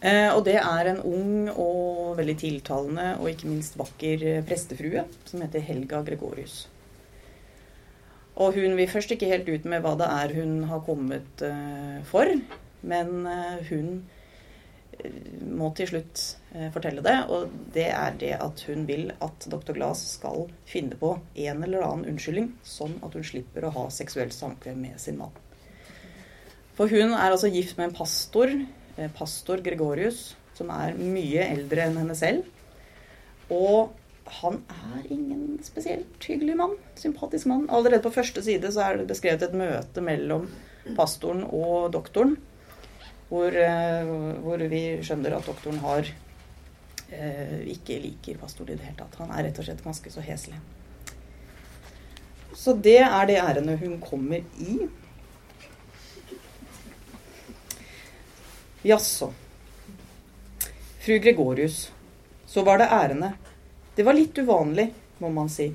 Eh, 0.00 0.30
og 0.32 0.44
det 0.46 0.56
er 0.56 0.88
en 0.88 1.00
ung 1.04 1.50
og 1.50 2.14
veldig 2.16 2.36
tiltalende 2.40 3.08
og 3.18 3.28
ikke 3.32 3.50
minst 3.50 3.76
vakker 3.76 4.22
eh, 4.24 4.44
prestefrue 4.46 5.04
som 5.28 5.42
heter 5.44 5.64
Helga 5.66 6.00
Gregorius. 6.06 6.62
Og 8.40 8.56
hun 8.56 8.78
vil 8.78 8.88
først 8.88 9.12
ikke 9.12 9.28
helt 9.28 9.50
ut 9.50 9.66
med 9.68 9.82
hva 9.84 9.96
det 10.00 10.08
er 10.08 10.32
hun 10.38 10.62
har 10.70 10.80
kommet 10.86 11.44
eh, 11.44 12.00
for, 12.08 12.30
men 12.88 13.26
eh, 13.28 13.68
hun 13.68 13.90
eh, 14.96 15.18
må 15.50 15.68
til 15.76 15.90
slutt 15.90 16.22
fortelle 16.74 17.04
det, 17.04 17.14
og 17.30 17.52
det 17.76 17.86
er 17.94 18.16
det 18.18 18.32
at 18.42 18.64
hun 18.66 18.88
vil 18.88 19.12
at 19.22 19.44
dr. 19.52 19.70
Glass 19.76 20.00
skal 20.16 20.48
finne 20.66 20.96
på 20.98 21.12
en 21.44 21.62
eller 21.62 21.84
annen 21.86 22.08
unnskyldning, 22.10 22.48
sånn 22.66 22.96
at 23.06 23.14
hun 23.14 23.26
slipper 23.28 23.68
å 23.68 23.74
ha 23.76 23.84
seksuelt 23.94 24.34
samkvem 24.34 24.80
med 24.82 24.98
sin 24.98 25.20
mann. 25.20 25.36
For 26.74 26.90
hun 26.90 27.12
er 27.12 27.28
altså 27.28 27.52
gift 27.52 27.78
med 27.78 27.90
en 27.90 27.94
pastor, 27.94 28.50
pastor 29.14 29.62
Gregorius, 29.62 30.32
som 30.58 30.72
er 30.74 30.98
mye 30.98 31.46
eldre 31.52 31.86
enn 31.86 32.00
henne 32.02 32.18
selv. 32.18 32.48
Og 33.52 33.94
han 34.30 34.62
er 34.70 35.06
ingen 35.10 35.58
spesielt 35.64 36.24
hyggelig 36.24 36.56
mann. 36.56 36.76
Sympatisk 36.98 37.48
mann. 37.50 37.66
Allerede 37.70 38.02
på 38.04 38.14
første 38.14 38.42
side 38.46 38.70
så 38.72 38.84
er 38.86 39.00
det 39.00 39.08
beskrevet 39.10 39.42
et 39.42 39.56
møte 39.56 40.04
mellom 40.04 40.46
pastoren 40.96 41.42
og 41.44 41.90
doktoren. 41.94 42.36
Hvor, 43.30 43.54
eh, 43.54 44.10
hvor 44.42 44.62
vi 44.70 44.82
skjønner 45.06 45.36
at 45.36 45.46
doktoren 45.46 45.78
har 45.84 46.08
eh, 47.10 47.58
ikke 47.74 48.00
liker 48.02 48.38
pastoren 48.40 48.74
i 48.74 48.78
det 48.78 48.88
hele 48.88 48.98
tatt. 49.02 49.18
Han 49.22 49.34
er 49.34 49.48
rett 49.48 49.60
og 49.62 49.66
slett 49.66 49.84
ganske 49.84 50.14
så 50.14 50.24
heslig. 50.24 50.58
Så 52.56 52.74
det 52.74 52.98
er 53.02 53.28
det 53.30 53.38
ærendet 53.38 53.82
hun 53.82 54.00
kommer 54.02 54.42
i. 54.58 54.88
Jaså. 58.82 59.30
Fru 61.00 61.18
Gregorius. 61.18 61.90
Så 62.46 62.64
var 62.66 62.78
det 62.78 62.90
ærende. 62.90 63.34
Det 64.00 64.04
var 64.04 64.16
litt 64.16 64.38
uvanlig, 64.38 64.86
må 65.18 65.28
man 65.28 65.50
si. 65.52 65.66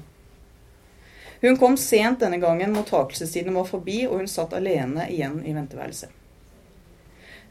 Hun 1.42 1.58
kom 1.62 1.76
sent 1.78 2.24
denne 2.24 2.40
gangen, 2.42 2.72
mottakelsestiden 2.74 3.54
var 3.54 3.68
forbi, 3.70 4.00
og 4.08 4.16
hun 4.18 4.32
satt 4.32 4.56
alene 4.58 5.06
igjen 5.14 5.44
i 5.46 5.54
venteværelset. 5.54 6.10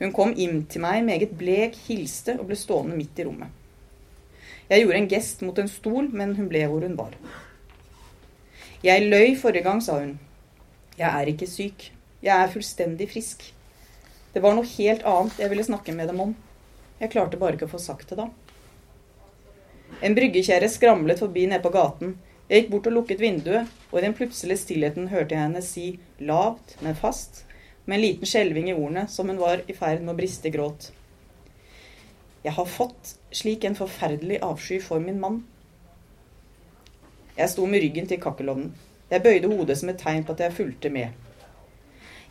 Hun 0.00 0.10
kom 0.16 0.34
inn 0.34 0.64
til 0.66 0.82
meg 0.82 1.04
meget 1.06 1.36
blek, 1.38 1.78
hilste 1.86 2.34
og 2.40 2.48
ble 2.48 2.58
stående 2.58 2.98
midt 2.98 3.22
i 3.22 3.28
rommet. 3.28 3.54
Jeg 4.66 4.82
gjorde 4.82 4.98
en 4.98 5.08
gest 5.14 5.46
mot 5.46 5.62
en 5.62 5.70
stol, 5.70 6.10
men 6.10 6.34
hun 6.40 6.50
ble 6.50 6.66
hvor 6.66 6.82
hun 6.88 6.98
var. 6.98 7.14
Jeg 8.82 9.06
løy 9.06 9.38
forrige 9.38 9.68
gang, 9.70 9.78
sa 9.78 10.00
hun. 10.02 10.16
Jeg 10.98 11.06
er 11.06 11.30
ikke 11.36 11.54
syk. 11.54 11.92
Jeg 12.18 12.34
er 12.34 12.50
fullstendig 12.50 13.12
frisk. 13.14 13.46
Det 14.34 14.42
var 14.42 14.58
noe 14.58 14.66
helt 14.74 15.06
annet 15.06 15.38
jeg 15.38 15.54
ville 15.54 15.70
snakke 15.70 15.94
med 15.94 16.10
dem 16.10 16.26
om. 16.26 16.34
Jeg 16.98 17.14
klarte 17.14 17.38
bare 17.38 17.54
ikke 17.54 17.70
å 17.70 17.76
få 17.78 17.86
sagt 17.92 18.10
det 18.10 18.18
da. 18.26 18.32
En 20.02 20.14
bryggekjerre 20.14 20.68
skramlet 20.68 21.18
forbi 21.22 21.46
nede 21.46 21.62
på 21.62 21.70
gaten. 21.74 22.16
Jeg 22.48 22.64
gikk 22.64 22.70
bort 22.72 22.88
og 22.90 22.96
lukket 22.98 23.22
vinduet, 23.22 23.70
og 23.92 23.98
i 23.98 24.04
den 24.04 24.14
plutselige 24.16 24.60
stillheten 24.60 25.08
hørte 25.12 25.36
jeg 25.36 25.46
henne 25.46 25.62
si 25.64 25.86
lavt, 26.20 26.76
men 26.84 26.98
fast, 26.98 27.44
med 27.86 27.98
en 27.98 28.04
liten 28.04 28.28
skjelving 28.28 28.68
i 28.68 28.74
ordene, 28.74 29.06
som 29.08 29.30
hun 29.30 29.40
var 29.40 29.62
i 29.68 29.76
ferd 29.76 30.02
med 30.02 30.14
å 30.14 30.18
briste 30.18 30.50
i 30.50 30.54
gråt. 30.54 30.90
Jeg 32.44 32.52
har 32.58 32.68
fått 32.68 33.14
slik 33.32 33.64
en 33.64 33.78
forferdelig 33.78 34.42
avsky 34.44 34.80
for 34.82 35.00
min 35.00 35.20
mann. 35.20 35.40
Jeg 37.38 37.50
sto 37.50 37.64
med 37.66 37.80
ryggen 37.82 38.10
til 38.10 38.20
kakkelovnen. 38.20 38.74
Jeg 39.10 39.22
bøyde 39.24 39.48
hodet 39.48 39.78
som 39.80 39.90
et 39.92 40.00
tegn 40.00 40.26
på 40.26 40.34
at 40.34 40.42
jeg 40.44 40.56
fulgte 40.58 40.90
med. 40.92 41.14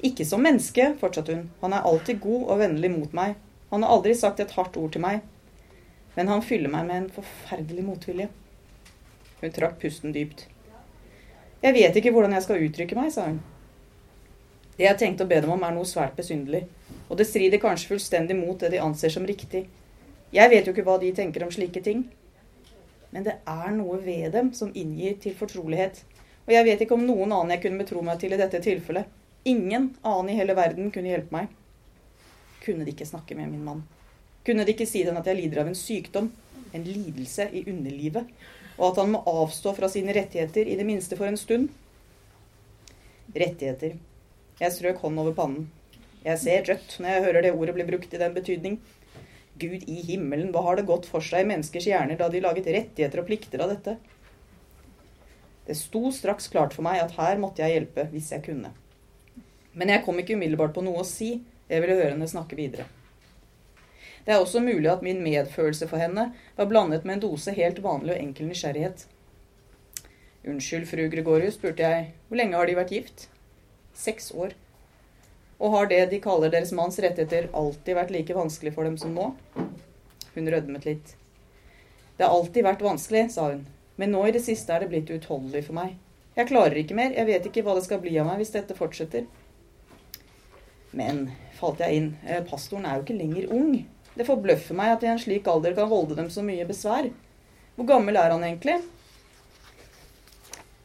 Ikke 0.03 0.25
som 0.27 0.43
menneske, 0.43 0.91
fortsatte 0.99 1.33
hun. 1.33 1.49
Han 1.61 1.73
er 1.73 1.87
alltid 1.87 2.21
god 2.21 2.49
og 2.53 2.59
vennlig 2.59 2.91
mot 2.93 3.13
meg. 3.15 3.37
Han 3.71 3.85
har 3.85 3.95
aldri 3.95 4.13
sagt 4.19 4.41
et 4.43 4.53
hardt 4.53 4.77
ord 4.77 4.93
til 4.93 5.01
meg. 5.01 5.23
Men 6.15 6.29
han 6.29 6.43
fyller 6.45 6.69
meg 6.69 6.87
med 6.87 6.97
en 7.01 7.09
forferdelig 7.13 7.85
motvilje. 7.85 8.29
Hun 9.41 9.53
trakk 9.55 9.79
pusten 9.81 10.13
dypt. 10.15 10.45
Jeg 11.63 11.75
vet 11.75 11.97
ikke 11.97 12.11
hvordan 12.13 12.35
jeg 12.35 12.45
skal 12.45 12.65
uttrykke 12.65 12.97
meg, 12.97 13.11
sa 13.15 13.29
hun. 13.29 13.41
Det 14.77 14.87
jeg 14.87 14.99
tenkte 14.99 15.25
å 15.25 15.29
be 15.29 15.39
dem 15.41 15.53
om, 15.53 15.63
er 15.63 15.73
noe 15.75 15.87
svært 15.87 16.17
besynderlig. 16.17 16.65
Og 17.09 17.17
det 17.19 17.27
strider 17.29 17.61
kanskje 17.61 17.93
fullstendig 17.93 18.35
mot 18.37 18.59
det 18.59 18.73
de 18.73 18.81
anser 18.81 19.13
som 19.13 19.25
riktig. 19.27 19.67
Jeg 20.33 20.49
vet 20.49 20.65
jo 20.65 20.73
ikke 20.73 20.85
hva 20.87 20.97
de 21.01 21.11
tenker 21.15 21.45
om 21.45 21.51
slike 21.53 21.83
ting. 21.85 22.07
Men 23.13 23.27
det 23.27 23.37
er 23.45 23.69
noe 23.75 23.99
ved 24.01 24.31
dem 24.33 24.49
som 24.57 24.73
inngir 24.73 25.19
til 25.21 25.35
fortrolighet. 25.37 26.01
Og 26.47 26.55
jeg 26.55 26.65
vet 26.67 26.81
ikke 26.83 26.97
om 26.97 27.05
noen 27.05 27.31
annen 27.31 27.53
jeg 27.53 27.65
kunne 27.67 27.83
betro 27.83 28.01
meg 28.03 28.17
til 28.21 28.33
i 28.33 28.39
dette 28.41 28.63
tilfellet. 28.65 29.07
Ingen 29.47 29.91
annen 30.01 30.31
i 30.33 30.37
hele 30.39 30.55
verden 30.57 30.89
kunne 30.91 31.11
hjelpe 31.11 31.35
meg. 31.35 31.51
Kunne 32.63 32.87
de 32.87 32.95
ikke 32.95 33.07
snakke 33.07 33.37
med 33.37 33.51
min 33.51 33.63
mann? 33.67 33.83
Kunne 34.43 34.65
de 34.65 34.73
ikke 34.75 34.87
si 34.89 35.03
den 35.07 35.17
at 35.19 35.27
jeg 35.29 35.39
lider 35.39 35.61
av 35.61 35.69
en 35.71 35.77
sykdom, 35.77 36.31
en 36.73 36.87
lidelse 36.87 37.47
i 37.55 37.63
underlivet, 37.69 38.27
og 38.77 38.89
at 38.89 38.99
han 39.03 39.13
må 39.13 39.21
avstå 39.29 39.75
fra 39.77 39.87
sine 39.91 40.15
rettigheter, 40.15 40.67
i 40.67 40.75
det 40.79 40.87
minste 40.87 41.15
for 41.19 41.29
en 41.29 41.39
stund? 41.39 41.69
Rettigheter. 43.33 43.95
Jeg 44.59 44.75
strøk 44.75 44.99
hånden 45.03 45.21
over 45.23 45.37
pannen. 45.37 45.69
Jeg 46.23 46.39
ser 46.39 46.67
rødt 46.69 46.97
når 47.03 47.09
jeg 47.09 47.23
hører 47.25 47.45
det 47.45 47.53
ordet 47.53 47.75
bli 47.77 47.85
brukt 47.87 48.13
i 48.15 48.19
den 48.19 48.35
betydning. 48.35 48.79
Gud 49.59 49.83
i 49.91 49.99
himmelen, 50.07 50.51
hva 50.53 50.63
har 50.65 50.79
det 50.79 50.87
gått 50.89 51.05
for 51.09 51.23
seg 51.23 51.43
i 51.43 51.49
menneskers 51.51 51.87
hjerner 51.89 52.17
da 52.19 52.29
de 52.31 52.41
laget 52.43 52.69
rettigheter 52.73 53.21
og 53.21 53.27
plikter 53.27 53.63
av 53.63 53.73
dette? 53.73 53.97
Det 55.67 55.75
sto 55.79 56.09
straks 56.11 56.49
klart 56.51 56.75
for 56.75 56.83
meg 56.83 56.99
at 56.99 57.13
her 57.19 57.39
måtte 57.39 57.63
jeg 57.63 57.77
hjelpe 57.77 58.07
hvis 58.11 58.31
jeg 58.33 58.43
kunne. 58.47 58.73
Men 59.73 59.93
jeg 59.93 60.03
kom 60.05 60.19
ikke 60.19 60.35
umiddelbart 60.37 60.75
på 60.75 60.83
noe 60.85 61.03
å 61.03 61.07
si. 61.07 61.37
Jeg 61.69 61.83
ville 61.83 61.95
høre 61.97 62.11
henne 62.15 62.27
snakke 62.29 62.57
videre. 62.59 62.87
Det 64.23 64.33
er 64.33 64.39
også 64.39 64.61
mulig 64.63 64.87
at 64.91 65.03
min 65.03 65.19
medfølelse 65.23 65.87
for 65.91 65.99
henne 65.99 66.29
var 66.55 66.69
blandet 66.69 67.03
med 67.03 67.17
en 67.17 67.23
dose 67.25 67.51
helt 67.55 67.81
vanlig 67.83 68.15
og 68.15 68.21
enkel 68.21 68.47
nysgjerrighet. 68.47 69.05
Unnskyld, 70.47 70.87
fru 70.87 71.07
Gregorius, 71.11 71.57
spurte 71.59 71.83
jeg. 71.83 72.11
Hvor 72.27 72.39
lenge 72.39 72.59
har 72.59 72.67
de 72.67 72.77
vært 72.77 72.91
gift? 72.95 73.27
Seks 73.95 74.31
år. 74.31 74.55
Og 75.59 75.75
har 75.75 75.91
det 75.91 76.01
de 76.11 76.19
kaller 76.23 76.51
deres 76.51 76.73
manns 76.75 76.99
rettigheter, 76.99 77.49
alltid 77.55 77.95
vært 77.95 78.11
like 78.15 78.35
vanskelig 78.35 78.73
for 78.75 78.87
dem 78.87 78.97
som 78.99 79.13
nå? 79.15 79.29
Hun 80.33 80.49
rødmet 80.51 80.87
litt. 80.87 81.13
Det 82.17 82.25
har 82.25 82.33
alltid 82.33 82.65
vært 82.65 82.83
vanskelig, 82.83 83.29
sa 83.35 83.51
hun. 83.51 83.65
Men 83.95 84.11
nå 84.15 84.25
i 84.27 84.33
det 84.35 84.43
siste 84.43 84.73
er 84.73 84.83
det 84.83 84.91
blitt 84.91 85.11
uutholdelig 85.11 85.67
for 85.67 85.77
meg. 85.77 85.95
Jeg 86.35 86.49
klarer 86.49 86.79
ikke 86.81 86.97
mer. 86.97 87.13
Jeg 87.13 87.29
vet 87.29 87.47
ikke 87.47 87.63
hva 87.65 87.75
det 87.77 87.85
skal 87.85 88.01
bli 88.01 88.15
av 88.17 88.27
meg 88.27 88.41
hvis 88.41 88.53
dette 88.55 88.75
fortsetter. 88.77 89.27
Men, 90.93 91.27
falt 91.59 91.81
jeg 91.81 91.99
inn, 91.99 92.09
eh, 92.25 92.43
pastoren 92.45 92.85
er 92.85 92.97
jo 92.97 93.05
ikke 93.05 93.17
lenger 93.19 93.51
ung. 93.53 93.75
Det 94.13 94.27
forbløffer 94.27 94.77
meg 94.77 94.93
at 94.93 95.05
i 95.05 95.09
en 95.09 95.21
slik 95.21 95.47
alder 95.49 95.73
kan 95.77 95.89
volde 95.89 96.17
dem 96.17 96.29
så 96.33 96.43
mye 96.45 96.67
besvær. 96.69 97.09
Hvor 97.75 97.89
gammel 97.89 98.17
er 98.19 98.33
han 98.35 98.43
egentlig? 98.45 98.77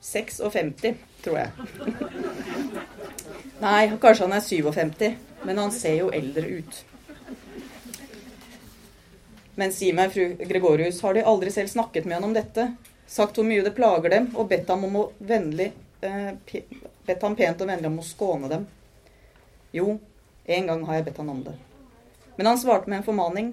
56, 0.08 0.94
tror 1.24 1.42
jeg. 1.42 1.50
Nei, 3.64 3.90
kanskje 4.00 4.24
han 4.24 4.36
er 4.38 4.44
57, 4.44 5.08
men 5.44 5.60
han 5.60 5.74
ser 5.74 5.98
jo 5.98 6.12
eldre 6.14 6.46
ut. 6.46 6.78
Men 9.58 9.74
si 9.74 9.90
meg, 9.92 10.12
fru 10.14 10.46
Gregorius, 10.48 11.02
har 11.02 11.18
De 11.18 11.26
aldri 11.26 11.50
selv 11.50 11.68
snakket 11.72 12.06
med 12.06 12.20
han 12.20 12.28
om 12.30 12.34
dette? 12.36 12.70
Sagt 13.10 13.36
hvor 13.36 13.46
mye 13.48 13.64
det 13.66 13.74
plager 13.76 14.12
dem, 14.14 14.30
og 14.38 14.48
bedt 14.52 14.70
ham, 14.70 14.84
om 14.86 15.00
å 15.00 15.06
vennlig, 15.18 15.72
eh, 16.00 16.30
bedt 17.08 17.24
ham 17.26 17.36
pent 17.36 17.64
og 17.64 17.72
vennlig 17.72 17.90
om 17.90 17.98
å 17.98 18.06
skåne 18.06 18.52
dem? 18.52 18.68
Jo, 19.74 19.98
en 20.46 20.70
gang 20.70 20.86
har 20.86 21.00
jeg 21.00 21.08
bedt 21.08 21.18
han 21.24 21.34
om 21.34 21.42
det. 21.44 21.56
Men 22.38 22.46
han 22.46 22.58
svarte 22.58 22.86
med 22.90 23.00
en 23.00 23.06
formaning. 23.06 23.48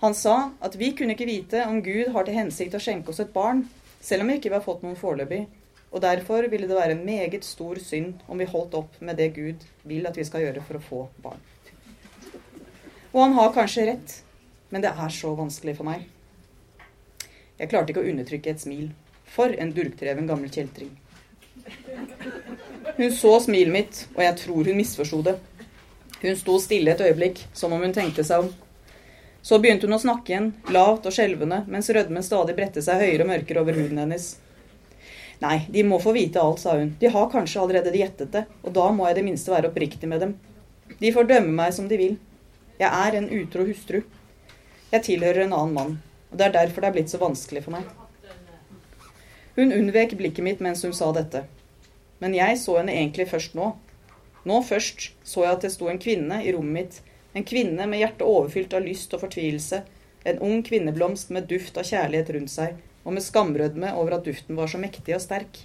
Han 0.00 0.14
sa 0.14 0.52
at 0.62 0.76
vi 0.78 0.92
kunne 0.94 1.16
ikke 1.16 1.26
vite 1.26 1.64
om 1.66 1.80
Gud 1.82 2.12
har 2.14 2.26
til 2.26 2.36
hensikt 2.38 2.76
å 2.78 2.80
skjenke 2.82 3.10
oss 3.10 3.18
et 3.18 3.32
barn, 3.34 3.64
selv 3.98 4.22
om 4.22 4.30
vi 4.30 4.36
ikke 4.38 4.52
har 4.54 4.62
fått 4.62 4.84
noen 4.86 4.98
foreløpig. 4.98 5.40
Og 5.90 6.04
derfor 6.04 6.46
ville 6.52 6.68
det 6.70 6.76
være 6.78 6.94
en 6.94 7.02
meget 7.02 7.42
stor 7.44 7.80
synd 7.82 8.20
om 8.30 8.38
vi 8.38 8.46
holdt 8.46 8.76
opp 8.78 9.00
med 9.02 9.18
det 9.18 9.32
Gud 9.34 9.66
vil 9.88 10.06
at 10.06 10.20
vi 10.20 10.26
skal 10.28 10.44
gjøre 10.44 10.62
for 10.68 10.78
å 10.78 10.84
få 10.84 11.00
barn. 11.24 11.42
Og 13.10 13.20
han 13.24 13.34
har 13.40 13.50
kanskje 13.56 13.88
rett, 13.88 14.16
men 14.70 14.84
det 14.84 14.94
er 14.94 15.12
så 15.18 15.34
vanskelig 15.34 15.74
for 15.80 15.88
meg. 15.88 16.06
Jeg 17.58 17.72
klarte 17.72 17.90
ikke 17.90 18.04
å 18.04 18.10
undertrykke 18.12 18.54
et 18.54 18.62
smil. 18.62 18.90
For 19.28 19.50
en 19.50 19.74
durkdreven 19.74 20.28
gammel 20.30 20.54
kjeltring. 20.54 20.94
Hun 22.94 23.10
så 23.12 23.34
smilet 23.42 23.74
mitt, 23.74 24.04
og 24.14 24.22
jeg 24.22 24.36
tror 24.44 24.70
hun 24.70 24.78
misforsto 24.78 25.24
det. 25.26 25.34
Hun 26.22 26.36
sto 26.36 26.56
stille 26.58 26.92
et 26.92 27.04
øyeblikk, 27.04 27.44
som 27.54 27.72
om 27.72 27.82
hun 27.84 27.94
tenkte 27.94 28.24
seg 28.26 28.46
om. 28.46 28.50
Så 29.42 29.60
begynte 29.62 29.86
hun 29.86 29.94
å 29.94 30.02
snakke 30.02 30.32
igjen, 30.32 30.50
lavt 30.74 31.06
og 31.06 31.14
skjelvende, 31.14 31.62
mens 31.70 31.90
rødmen 31.94 32.26
stadig 32.26 32.56
bredte 32.58 32.82
seg 32.82 33.04
høyere 33.04 33.24
og 33.24 33.30
mørkere 33.30 33.62
over 33.62 33.78
huden 33.78 34.02
hennes. 34.02 34.32
Nei, 35.38 35.60
de 35.70 35.84
må 35.86 36.00
få 36.02 36.12
vite 36.16 36.42
alt, 36.42 36.58
sa 36.58 36.74
hun. 36.80 36.96
De 36.98 37.10
har 37.14 37.30
kanskje 37.30 37.62
allerede 37.62 37.94
gjettet 37.94 38.32
det, 38.34 38.44
og 38.66 38.74
da 38.74 38.88
må 38.90 39.06
jeg 39.06 39.14
i 39.14 39.18
det 39.20 39.26
minste 39.28 39.54
være 39.54 39.70
oppriktig 39.70 40.10
med 40.10 40.24
dem. 40.24 40.34
De 40.98 41.12
får 41.14 41.30
dømme 41.30 41.54
meg 41.54 41.76
som 41.76 41.86
de 41.88 42.00
vil. 42.00 42.18
Jeg 42.80 42.90
er 42.90 43.18
en 43.18 43.30
utro 43.38 43.66
hustru. 43.68 44.02
Jeg 44.90 45.04
tilhører 45.06 45.44
en 45.44 45.54
annen 45.54 45.76
mann, 45.76 45.96
og 46.32 46.40
det 46.40 46.48
er 46.48 46.56
derfor 46.58 46.82
det 46.82 46.90
er 46.90 46.96
blitt 46.98 47.14
så 47.14 47.22
vanskelig 47.22 47.62
for 47.68 47.78
meg. 47.78 47.86
Hun 49.58 49.74
unnvek 49.74 50.16
blikket 50.18 50.44
mitt 50.46 50.60
mens 50.64 50.82
hun 50.86 50.94
sa 50.94 51.12
dette. 51.14 51.44
Men 52.22 52.34
jeg 52.34 52.58
så 52.58 52.76
henne 52.80 52.94
egentlig 52.94 53.28
først 53.30 53.54
nå. 53.58 53.72
Nå 54.46 54.62
først 54.62 55.10
så 55.26 55.44
jeg 55.44 55.56
at 55.56 55.64
det 55.66 55.72
sto 55.74 55.88
en 55.90 56.00
kvinne 56.02 56.42
i 56.44 56.52
rommet 56.54 56.76
mitt, 56.78 57.00
En 57.38 57.44
kvinne 57.44 57.86
med 57.86 58.00
hjertet 58.00 58.26
overfylt 58.26 58.72
av 58.74 58.82
lyst 58.82 59.12
og 59.14 59.20
fortvilelse. 59.22 59.82
En 60.26 60.40
ung 60.42 60.62
kvinneblomst 60.66 61.30
med 61.30 61.46
duft 61.50 61.76
av 61.78 61.86
kjærlighet 61.86 62.32
rundt 62.34 62.50
seg, 62.50 62.78
og 63.04 63.14
med 63.14 63.22
skamrødme 63.22 63.92
over 63.94 64.16
at 64.16 64.24
duften 64.26 64.58
var 64.58 64.70
så 64.72 64.80
mektig 64.80 65.14
og 65.14 65.22
sterk. 65.22 65.60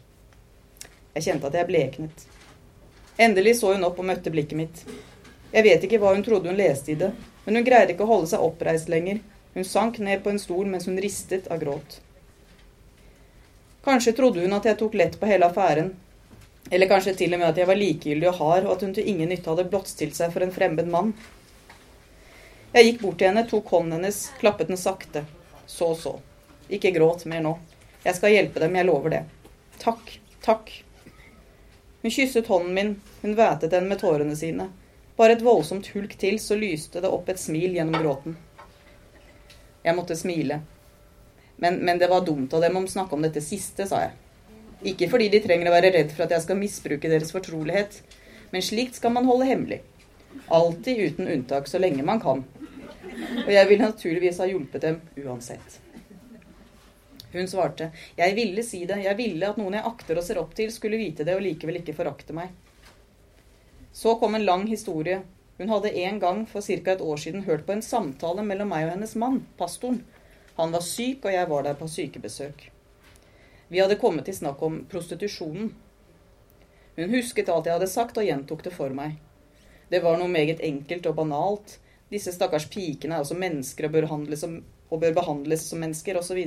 Jeg 1.16 1.26
kjente 1.28 1.50
at 1.50 1.58
jeg 1.58 1.70
bleknet. 1.72 2.28
Endelig 3.18 3.56
så 3.60 3.74
hun 3.74 3.88
opp 3.88 3.98
og 4.02 4.08
møtte 4.10 4.34
blikket 4.34 4.60
mitt. 4.60 4.84
Jeg 5.54 5.66
vet 5.66 5.84
ikke 5.86 6.00
hva 6.02 6.14
hun 6.16 6.24
trodde 6.26 6.50
hun 6.50 6.60
leste 6.60 6.94
i 6.94 7.00
det, 7.00 7.12
men 7.46 7.58
hun 7.58 7.66
greide 7.66 7.94
ikke 7.94 8.06
å 8.06 8.12
holde 8.14 8.32
seg 8.32 8.46
oppreist 8.46 8.90
lenger. 8.90 9.20
Hun 9.54 9.68
sank 9.68 10.00
ned 10.02 10.24
på 10.24 10.30
en 10.34 10.42
stol 10.42 10.66
mens 10.70 10.86
hun 10.90 11.02
ristet 11.02 11.50
av 11.54 11.62
gråt. 11.62 12.00
Kanskje 13.84 14.16
trodde 14.18 14.42
hun 14.46 14.56
at 14.56 14.66
jeg 14.66 14.80
tok 14.80 14.96
lett 14.98 15.20
på 15.20 15.30
hele 15.30 15.50
affæren, 15.50 15.92
eller 16.72 16.90
kanskje 16.90 17.16
til 17.20 17.34
og 17.36 17.42
med 17.42 17.50
at 17.50 17.60
jeg 17.60 17.68
var 17.70 17.80
likegyldig 17.80 18.30
og 18.30 18.38
hard, 18.40 18.68
og 18.68 18.76
at 18.76 18.86
hun 18.86 18.94
til 18.96 19.10
ingen 19.10 19.30
nytte 19.30 19.52
hadde 19.52 19.68
blottstilt 19.70 20.16
seg 20.18 20.32
for 20.34 20.46
en 20.46 20.54
fremmed 20.56 20.90
mann. 20.90 21.12
Jeg 22.74 22.88
gikk 22.88 23.02
bort 23.04 23.20
til 23.20 23.30
henne, 23.30 23.44
tok 23.50 23.68
hånden 23.70 23.98
hennes, 24.00 24.24
klappet 24.40 24.72
den 24.72 24.80
sakte. 24.80 25.26
Så, 25.70 25.92
så. 26.00 26.16
Ikke 26.74 26.94
gråt 26.96 27.28
mer 27.30 27.44
nå. 27.46 27.58
Jeg 28.04 28.18
skal 28.18 28.34
hjelpe 28.34 28.64
dem, 28.64 28.80
jeg 28.80 28.88
lover 28.88 29.14
det. 29.14 29.20
Takk, 29.84 30.16
takk. 30.46 30.72
Hun 32.02 32.12
kysset 32.12 32.50
hånden 32.50 32.74
min, 32.74 32.96
hun 33.22 33.38
vætet 33.38 33.72
den 33.72 33.86
med 33.92 34.02
tårene 34.02 34.36
sine. 34.36 34.72
Bare 35.20 35.38
et 35.38 35.46
voldsomt 35.46 35.92
hulk 35.94 36.18
til, 36.18 36.40
så 36.42 36.58
lyste 36.58 37.04
det 37.04 37.12
opp 37.14 37.30
et 37.30 37.40
smil 37.40 37.78
gjennom 37.78 38.02
gråten. 38.02 38.40
Jeg 39.84 39.96
måtte 39.96 40.18
smile. 40.18 40.64
Men, 41.62 41.78
men 41.86 42.02
det 42.02 42.10
var 42.10 42.26
dumt 42.26 42.54
av 42.56 42.64
dem 42.66 42.80
å 42.80 42.88
snakke 42.90 43.16
om 43.16 43.24
dette 43.24 43.44
siste, 43.44 43.86
sa 43.88 44.02
jeg. 44.08 44.18
Ikke 44.84 45.08
fordi 45.08 45.30
de 45.32 45.40
trenger 45.44 45.70
å 45.70 45.76
være 45.78 45.94
redd 45.96 46.12
for 46.12 46.26
at 46.26 46.34
jeg 46.36 46.44
skal 46.44 46.60
misbruke 46.60 47.12
deres 47.12 47.32
fortrolighet, 47.32 48.02
men 48.52 48.66
slikt 48.66 49.00
skal 49.00 49.14
man 49.16 49.30
holde 49.30 49.48
hemmelig. 49.48 49.80
Alltid 50.52 51.00
uten 51.00 51.30
unntak, 51.32 51.70
så 51.72 51.80
lenge 51.80 52.04
man 52.04 52.20
kan. 52.20 52.44
Og 53.46 53.52
jeg 53.54 53.70
ville 53.70 53.88
naturligvis 53.88 54.42
ha 54.44 54.50
hjulpet 54.50 54.84
dem 54.84 55.00
uansett. 55.24 55.80
Hun 57.34 57.48
svarte, 57.50 57.90
jeg 58.18 58.36
ville 58.38 58.64
si 58.66 58.84
det, 58.86 59.00
jeg 59.06 59.18
ville 59.18 59.48
at 59.50 59.58
noen 59.58 59.80
jeg 59.80 59.88
akter 59.90 60.20
og 60.20 60.26
ser 60.26 60.42
opp 60.42 60.52
til, 60.58 60.70
skulle 60.74 61.00
vite 61.00 61.26
det 61.26 61.34
og 61.38 61.42
likevel 61.42 61.80
ikke 61.80 61.96
forakte 61.98 62.36
meg. 62.36 62.52
Så 63.94 64.18
kom 64.22 64.36
en 64.36 64.46
lang 64.46 64.68
historie. 64.70 65.22
Hun 65.58 65.72
hadde 65.72 65.96
en 66.04 66.20
gang 66.20 66.44
for 66.50 66.62
ca. 66.62 66.92
et 66.92 67.02
år 67.02 67.18
siden 67.24 67.48
hørt 67.48 67.66
på 67.66 67.74
en 67.74 67.82
samtale 67.82 68.44
mellom 68.44 68.70
meg 68.74 68.88
og 68.88 68.96
hennes 68.98 69.16
mann, 69.16 69.46
pastoren. 69.58 70.04
Han 70.58 70.74
var 70.74 70.86
syk, 70.86 71.26
og 71.26 71.34
jeg 71.34 71.50
var 71.50 71.64
der 71.64 71.78
på 71.78 71.88
sykebesøk. 71.90 72.73
Vi 73.68 73.82
hadde 73.82 74.00
kommet 74.02 74.28
til 74.28 74.38
snakk 74.38 74.62
om 74.66 74.82
prostitusjonen. 74.90 75.72
Hun 76.98 77.16
husket 77.16 77.50
alt 77.50 77.68
jeg 77.68 77.78
hadde 77.78 77.90
sagt, 77.90 78.18
og 78.18 78.28
gjentok 78.28 78.64
det 78.66 78.74
for 78.76 78.94
meg. 78.94 79.18
Det 79.90 80.02
var 80.04 80.20
noe 80.20 80.32
meget 80.32 80.62
enkelt 80.66 81.08
og 81.10 81.18
banalt. 81.18 81.78
Disse 82.14 82.34
stakkars 82.34 82.68
pikene 82.70 83.18
er 83.18 83.26
også 83.26 83.38
mennesker 83.40 83.88
og 83.88 83.96
bør, 83.96 84.08
som, 84.38 84.60
og 84.90 85.02
bør 85.02 85.16
behandles 85.18 85.66
som 85.70 85.82
mennesker, 85.82 86.20
osv. 86.20 86.40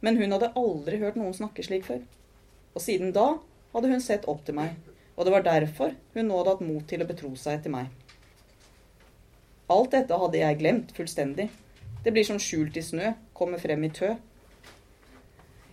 Men 0.00 0.20
hun 0.20 0.34
hadde 0.36 0.52
aldri 0.54 1.00
hørt 1.02 1.18
noen 1.18 1.34
snakke 1.34 1.64
slik 1.66 1.86
før. 1.88 2.02
Og 2.76 2.84
siden 2.84 3.14
da 3.16 3.36
hadde 3.72 3.90
hun 3.90 4.02
sett 4.04 4.28
opp 4.30 4.44
til 4.46 4.58
meg, 4.58 4.76
og 5.16 5.26
det 5.26 5.32
var 5.32 5.44
derfor 5.46 5.94
hun 6.14 6.28
nå 6.28 6.40
hadde 6.40 6.54
hatt 6.54 6.66
mot 6.66 6.84
til 6.88 7.02
å 7.02 7.08
betro 7.08 7.32
seg 7.40 7.62
til 7.64 7.74
meg. 7.74 7.88
Alt 9.72 9.96
dette 9.96 10.18
hadde 10.20 10.38
jeg 10.38 10.58
glemt 10.60 10.92
fullstendig. 10.94 11.48
Det 12.04 12.12
blir 12.14 12.26
som 12.28 12.38
skjult 12.38 12.76
i 12.78 12.84
snø, 12.84 13.10
kommer 13.34 13.58
frem 13.58 13.82
i 13.82 13.90
tø. 13.90 14.12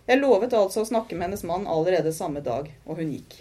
Jeg 0.04 0.20
lovet 0.20 0.52
altså 0.52 0.82
å 0.82 0.88
snakke 0.88 1.16
med 1.16 1.30
hennes 1.30 1.46
mann 1.48 1.62
allerede 1.70 2.12
samme 2.12 2.42
dag, 2.44 2.68
og 2.84 2.98
hun 3.00 3.12
gikk. 3.14 3.38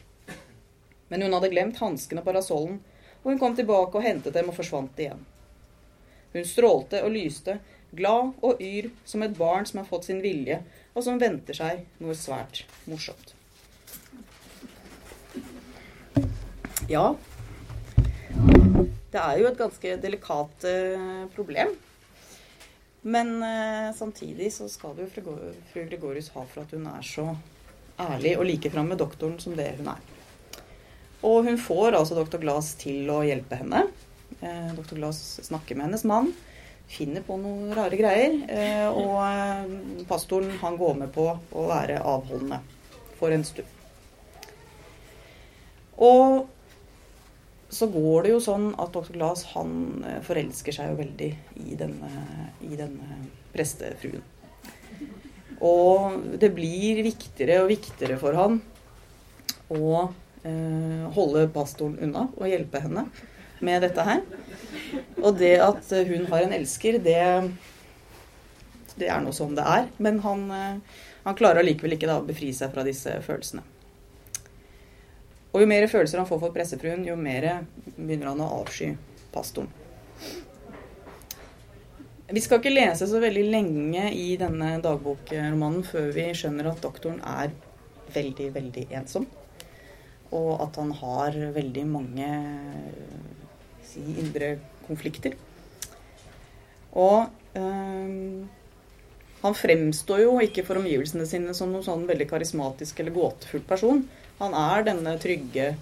Men 1.11 1.25
hun 1.25 1.35
hadde 1.35 1.51
glemt 1.51 1.81
hansken 1.83 2.21
og 2.21 2.27
parasollen, 2.27 2.77
og 3.19 3.31
hun 3.31 3.39
kom 3.41 3.57
tilbake 3.57 3.99
og 3.99 4.05
hentet 4.05 4.35
dem 4.37 4.47
og 4.47 4.55
forsvant 4.55 4.99
igjen. 4.99 5.25
Hun 6.31 6.47
strålte 6.47 7.03
og 7.03 7.11
lyste, 7.13 7.57
glad 7.91 8.31
og 8.41 8.63
yr 8.63 8.87
som 9.05 9.25
et 9.25 9.35
barn 9.37 9.67
som 9.67 9.81
har 9.81 9.89
fått 9.91 10.07
sin 10.07 10.23
vilje, 10.23 10.61
og 10.95 11.03
som 11.03 11.19
venter 11.19 11.59
seg 11.59 11.83
noe 11.99 12.15
svært 12.15 12.63
morsomt. 12.87 13.35
Ja, 16.87 17.13
det 19.13 19.19
er 19.19 19.39
jo 19.39 19.49
et 19.51 19.59
ganske 19.59 19.97
delikat 20.01 20.65
eh, 20.67 21.27
problem. 21.35 21.75
Men 23.03 23.35
eh, 23.43 23.89
samtidig 23.95 24.53
så 24.55 24.69
skal 24.71 24.95
jo 24.97 25.09
fru, 25.11 25.35
fru 25.73 25.83
Gregorius 25.89 26.31
ha 26.35 26.45
for 26.47 26.63
at 26.63 26.71
hun 26.71 26.87
er 26.87 27.03
så 27.03 27.27
ærlig 27.99 28.37
og 28.37 28.47
like 28.47 28.71
fram 28.71 28.87
med 28.91 29.01
doktoren 29.01 29.35
som 29.43 29.57
det 29.57 29.73
hun 29.77 29.89
er. 29.91 29.99
Og 31.23 31.43
hun 31.47 31.59
får 31.59 31.97
altså 31.97 32.15
doktor 32.15 32.41
Glass 32.43 32.73
til 32.79 33.11
å 33.11 33.21
hjelpe 33.27 33.59
henne. 33.59 33.85
Eh, 34.39 34.71
doktor 34.75 34.99
Glass 34.99 35.19
snakker 35.43 35.75
med 35.75 35.89
hennes 35.89 36.03
mann, 36.07 36.31
finner 36.91 37.23
på 37.27 37.37
noen 37.39 37.71
rare 37.75 37.99
greier. 37.99 38.39
Eh, 38.47 38.87
og 38.87 39.19
eh, 39.23 40.03
pastoren 40.09 40.55
han 40.63 40.79
går 40.79 40.99
med 41.03 41.13
på 41.15 41.29
å 41.31 41.67
være 41.69 42.01
avholdende 42.01 42.59
for 43.19 43.35
en 43.35 43.47
stund. 43.47 43.79
Og 46.03 46.43
så 47.73 47.87
går 47.91 48.25
det 48.25 48.33
jo 48.33 48.41
sånn 48.43 48.67
at 48.81 48.93
dr. 48.93 49.13
Glass 49.15 49.47
han 49.53 50.03
eh, 50.07 50.19
forelsker 50.25 50.75
seg 50.75 50.91
jo 50.91 50.99
veldig 50.99 51.29
i 51.65 51.77
denne, 51.79 52.11
i 52.61 52.77
denne 52.79 53.23
prestefruen. 53.53 54.23
Og 55.63 56.19
det 56.41 56.51
blir 56.55 57.01
viktigere 57.05 57.61
og 57.63 57.71
viktigere 57.71 58.17
for 58.21 58.37
han 58.37 58.59
å 59.73 59.91
eh, 60.43 61.05
holde 61.15 61.47
pastoren 61.55 61.99
unna 62.03 62.27
og 62.35 62.49
hjelpe 62.49 62.81
henne 62.83 63.07
med 63.63 63.85
dette 63.85 64.05
her. 64.05 64.23
Og 65.23 65.37
det 65.39 65.55
at 65.63 65.93
hun 66.09 66.27
har 66.29 66.45
en 66.45 66.55
elsker, 66.57 66.99
det, 67.01 67.19
det 68.99 69.09
er 69.09 69.23
nå 69.23 69.33
som 69.35 69.55
det 69.57 69.65
er. 69.65 69.87
Men 70.03 70.19
han, 70.25 70.49
eh, 70.51 71.05
han 71.23 71.39
klarer 71.39 71.63
allikevel 71.63 71.97
ikke 71.97 72.11
da 72.11 72.19
å 72.21 72.27
befri 72.27 72.51
seg 72.55 72.73
fra 72.75 72.85
disse 72.85 73.15
følelsene. 73.25 73.63
Og 75.53 75.61
jo 75.61 75.69
mer 75.69 75.85
følelser 75.89 76.21
han 76.21 76.27
får 76.29 76.41
for 76.41 76.55
pressefruen, 76.55 77.05
jo 77.05 77.15
mer 77.19 77.65
begynner 77.95 78.31
han 78.31 78.41
å 78.41 78.49
avsky 78.61 78.95
pastoren. 79.33 79.69
Vi 82.33 82.41
skal 82.41 82.57
ikke 82.57 82.73
lese 82.73 83.05
så 83.05 83.19
veldig 83.21 83.43
lenge 83.53 84.07
i 84.17 84.33
denne 84.41 84.79
dagbokromanen 84.81 85.83
før 85.85 86.09
vi 86.15 86.25
skjønner 86.33 86.71
at 86.71 86.81
doktoren 86.81 87.19
er 87.21 87.53
veldig, 88.15 88.47
veldig 88.55 88.87
ensom. 88.97 89.27
Og 90.33 90.55
at 90.63 90.79
han 90.81 90.95
har 90.97 91.37
veldig 91.53 91.83
mange 91.91 92.29
si, 93.85 94.01
indre 94.23 94.55
konflikter. 94.87 95.37
Og 96.97 97.29
øh, 97.59 98.41
han 99.43 99.57
fremstår 99.59 100.23
jo 100.23 100.33
ikke 100.41 100.65
for 100.65 100.81
omgivelsene 100.81 101.29
sine 101.29 101.53
som 101.57 101.69
noen 101.69 101.85
sånn 101.85 102.09
veldig 102.09 102.29
karismatisk 102.33 103.03
eller 103.03 103.13
gåtefull 103.13 103.65
person. 103.69 104.05
Han 104.39 104.55
er 104.57 104.87
denne 104.87 105.15
trygge, 105.21 105.73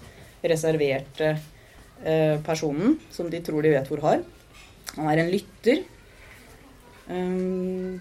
reserverte 0.42 1.32
eh, 2.04 2.38
personen 2.44 2.98
som 3.14 3.30
de 3.30 3.40
tror 3.44 3.64
de 3.64 3.74
vet 3.74 3.88
hvor 3.90 4.02
har. 4.04 4.22
Han 4.96 5.08
er 5.08 5.22
en 5.22 5.32
lytter. 5.32 5.84
Um, 7.08 8.00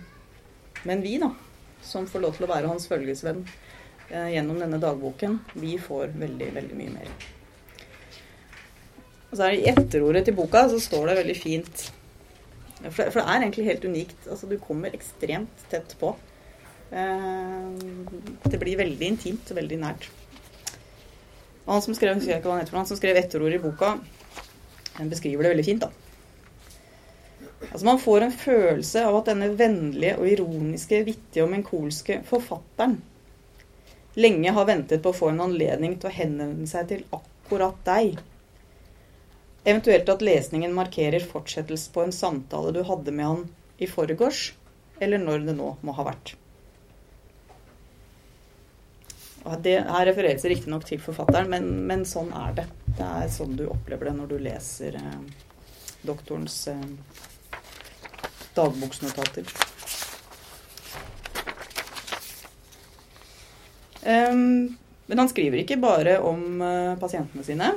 men 0.88 1.04
vi, 1.04 1.18
da, 1.22 1.32
som 1.86 2.08
får 2.10 2.24
lov 2.24 2.38
til 2.38 2.48
å 2.48 2.52
være 2.52 2.70
hans 2.70 2.88
følgesvenn 2.90 3.44
eh, 4.10 4.34
gjennom 4.36 4.60
denne 4.62 4.80
dagboken, 4.82 5.40
vi 5.62 5.78
får 5.82 6.14
veldig, 6.18 6.50
veldig 6.58 6.78
mye 6.78 6.96
mer. 6.96 7.14
Og 9.32 9.38
så 9.38 9.46
er 9.46 9.54
det 9.54 9.62
I 9.62 9.72
etterordet 9.72 10.26
til 10.28 10.36
boka 10.36 10.66
så 10.72 10.80
står 10.82 11.08
det 11.08 11.20
veldig 11.22 11.36
fint 11.40 11.86
For 12.82 13.08
for 13.14 13.22
det 13.22 13.24
er 13.24 13.38
egentlig 13.38 13.68
helt 13.70 13.86
unikt. 13.88 14.26
Altså, 14.28 14.50
du 14.50 14.58
kommer 14.60 14.92
ekstremt 14.98 15.68
tett 15.72 15.94
på. 16.02 16.16
Eh, 16.92 17.86
det 18.50 18.60
blir 18.60 18.82
veldig 18.82 19.14
intimt 19.14 19.54
og 19.54 19.62
veldig 19.62 19.80
nært. 19.86 20.10
Og 21.66 21.76
han 21.76 21.84
som 21.86 21.98
skrev, 21.98 22.18
jeg 22.18 22.42
ikke 22.42 22.50
hva 22.50 22.58
han, 22.58 22.66
heter, 22.66 22.80
han 22.80 22.90
som 22.90 23.00
skrev 23.00 23.20
etterordet 23.22 23.60
i 23.60 23.64
boka, 23.64 23.94
han 24.98 25.12
beskriver 25.12 25.46
det 25.46 25.54
veldig 25.54 25.68
fint. 25.68 25.86
da. 25.86 25.92
Altså 27.70 27.86
Man 27.86 28.02
får 28.02 28.26
en 28.26 28.34
følelse 28.34 29.06
av 29.06 29.22
at 29.22 29.30
denne 29.32 29.52
vennlige 29.56 30.18
og 30.18 30.28
ironiske, 30.28 31.04
vittige 31.08 31.46
og 31.46 31.54
menkolske 31.54 32.20
forfatteren 32.28 33.00
lenge 34.14 34.52
har 34.52 34.68
ventet 34.68 35.04
på 35.04 35.12
å 35.12 35.16
få 35.16 35.32
en 35.32 35.44
anledning 35.46 35.96
til 36.00 36.10
å 36.10 36.16
henvende 36.16 36.68
seg 36.68 36.90
til 36.90 37.06
akkurat 37.16 37.78
deg. 37.88 38.20
Eventuelt 39.64 40.10
at 40.10 40.26
lesningen 40.26 40.74
markerer 40.76 41.24
fortsettelse 41.24 41.94
på 41.94 42.06
en 42.06 42.16
samtale 42.16 42.74
du 42.76 42.82
hadde 42.88 43.14
med 43.16 43.28
han 43.28 43.44
i 43.82 43.88
forgårs, 43.90 44.52
eller 45.00 45.22
når 45.22 45.48
det 45.48 45.58
nå 45.58 45.76
må 45.86 45.96
ha 45.98 46.08
vært. 46.12 46.36
Det 49.42 49.74
her 49.88 50.06
refereres 50.06 50.46
riktignok 50.46 50.86
til 50.86 51.02
forfatteren, 51.02 51.50
men, 51.50 51.70
men, 51.90 52.06
sånn 52.06 52.30
er 52.38 52.54
det. 52.60 52.68
Det 52.98 53.08
er 53.08 53.32
sånn 53.34 53.56
du 53.58 53.66
opplever 53.72 54.12
det 54.12 54.18
når 54.20 54.30
du 54.30 54.38
leser 54.46 54.98
eh, 55.00 55.48
doktorens 56.06 56.58
eh, 56.70 56.84
dagboksnotater. 58.54 59.50
Um, 64.02 64.78
men 65.06 65.20
han 65.20 65.30
skriver 65.30 65.62
ikke 65.62 65.78
bare 65.82 66.20
om 66.26 66.62
uh, 66.62 66.98
pasientene 67.02 67.46
sine. 67.46 67.72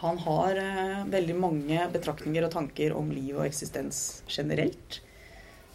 Han 0.00 0.20
har 0.24 0.60
uh, 0.60 1.08
veldig 1.12 1.36
mange 1.40 1.88
betraktninger 1.92 2.46
og 2.46 2.52
tanker 2.52 2.94
om 2.96 3.10
liv 3.12 3.36
og 3.36 3.46
eksistens 3.46 4.22
generelt. 4.28 5.00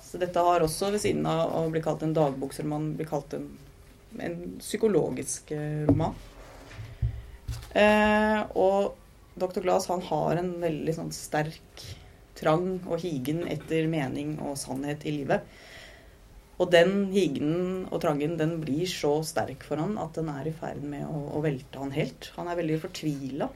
Så 0.02 0.20
dette 0.22 0.44
har 0.44 0.64
også, 0.66 0.92
ved 0.94 1.04
siden 1.04 1.28
av 1.30 1.54
å 1.56 1.68
bli 1.72 1.82
kalt 1.84 2.02
en 2.04 2.16
dagboksroman, 2.16 2.94
blir 2.98 3.10
kalt 3.10 3.36
en, 3.38 3.48
en 4.20 4.38
psykologisk 4.60 5.52
eh, 5.56 5.86
roman. 5.88 6.16
Eh, 7.72 8.40
og 8.60 8.98
Dr. 9.40 9.62
Glass 9.64 9.88
han 9.92 10.04
har 10.10 10.40
en 10.42 10.54
veldig 10.62 10.96
sånn 10.98 11.12
sterk 11.16 11.86
trang 12.42 12.80
og 12.88 13.00
higen 13.04 13.46
etter 13.50 13.88
mening 13.92 14.38
og 14.44 14.58
sannhet 14.60 15.06
i 15.08 15.16
livet. 15.22 15.46
Og 16.62 16.70
den 16.70 17.08
higenen 17.14 17.86
og 17.90 18.02
trangen 18.04 18.36
den 18.38 18.60
blir 18.62 18.86
så 18.90 19.16
sterk 19.26 19.64
for 19.66 19.82
han 19.82 19.96
at 20.02 20.18
den 20.18 20.30
er 20.30 20.50
i 20.50 20.54
ferd 20.54 20.84
med 20.86 21.08
å, 21.08 21.24
å 21.38 21.44
velte 21.44 21.82
han 21.82 21.94
helt. 21.96 22.30
Han 22.38 22.52
er 22.52 22.60
veldig 22.60 22.82
fortvila 22.84 23.50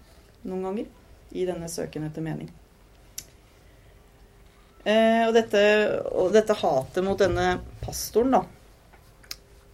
noen 0.46 0.70
ganger 0.70 0.94
i 1.36 1.46
denne 1.46 1.70
søken 1.70 2.08
etter 2.08 2.26
mening. 2.26 2.50
Eh, 4.86 5.24
og, 5.26 5.34
dette, 5.34 5.62
og, 6.13 6.30
dette, 6.34 6.58
hatet 6.62 7.06
mot 7.06 7.18
denne 7.18 7.56
pastoren, 7.82 8.36
da, 8.38 8.44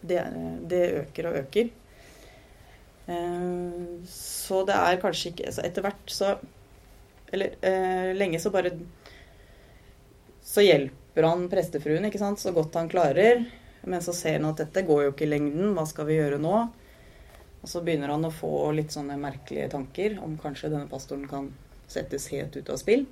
det, 0.02 0.24
det 0.70 0.82
øker 1.02 1.30
og 1.30 1.38
øker. 1.44 1.70
Eh, 3.08 4.08
så 4.08 4.64
det 4.68 4.78
er 4.78 5.00
kanskje 5.02 5.32
ikke 5.32 5.48
altså 5.50 5.64
Etter 5.66 5.84
hvert 5.84 6.12
så 6.14 6.28
Eller 7.34 7.56
eh, 7.66 8.12
lenge 8.14 8.38
så 8.40 8.52
bare 8.54 8.70
Så 10.46 10.62
hjelper 10.62 11.26
han 11.26 11.48
prestefruen 11.50 12.06
ikke 12.08 12.22
sant, 12.22 12.40
så 12.40 12.54
godt 12.56 12.78
han 12.78 12.92
klarer. 12.92 13.44
Men 13.82 14.04
så 14.06 14.14
ser 14.14 14.38
han 14.38 14.52
at 14.52 14.62
dette 14.62 14.86
går 14.88 15.04
jo 15.04 15.12
ikke 15.16 15.26
i 15.26 15.32
lengden, 15.32 15.74
hva 15.76 15.84
skal 15.90 16.08
vi 16.08 16.20
gjøre 16.20 16.38
nå? 16.40 16.54
Og 17.62 17.70
så 17.70 17.82
begynner 17.86 18.14
han 18.14 18.26
å 18.26 18.34
få 18.34 18.72
litt 18.78 18.94
sånne 18.94 19.18
merkelige 19.22 19.72
tanker 19.74 20.18
om 20.24 20.38
kanskje 20.42 20.72
denne 20.74 20.90
pastoren 20.92 21.28
kan 21.30 21.50
settes 21.92 22.30
helt 22.34 22.56
ut 22.58 22.72
av 22.74 22.80
spill. 22.82 23.06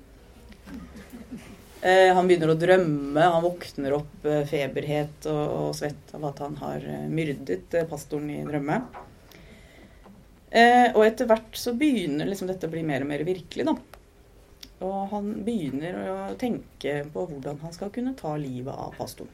Eh, 1.81 2.13
han 2.13 2.27
begynner 2.27 2.51
å 2.51 2.57
drømme, 2.59 3.21
han 3.23 3.43
våkner 3.43 3.93
opp 3.95 4.25
eh, 4.27 4.41
feberhet 4.47 5.27
og, 5.31 5.43
og, 5.47 5.69
svett 5.77 6.11
av 6.17 6.25
at 6.27 6.41
han 6.43 6.57
har 6.59 6.83
eh, 6.83 7.05
myrdet 7.07 7.77
pastoren 7.87 8.27
i 8.33 8.41
drømme. 8.47 8.81
Og 10.49 11.03
etter 11.05 11.27
hvert 11.29 11.53
så 11.61 11.75
begynner 11.77 12.25
liksom 12.25 12.47
dette 12.49 12.65
å 12.65 12.71
bli 12.73 12.81
mer 12.81 13.03
og 13.05 13.09
mer 13.11 13.21
virkelig, 13.21 13.67
da. 13.67 13.75
Og 14.81 15.11
han 15.11 15.27
begynner 15.45 15.99
å 16.09 16.15
tenke 16.41 16.95
på 17.13 17.25
hvordan 17.29 17.59
han 17.61 17.75
skal 17.75 17.91
kunne 17.93 18.15
ta 18.17 18.31
livet 18.41 18.73
av 18.73 18.97
pastoren. 18.97 19.29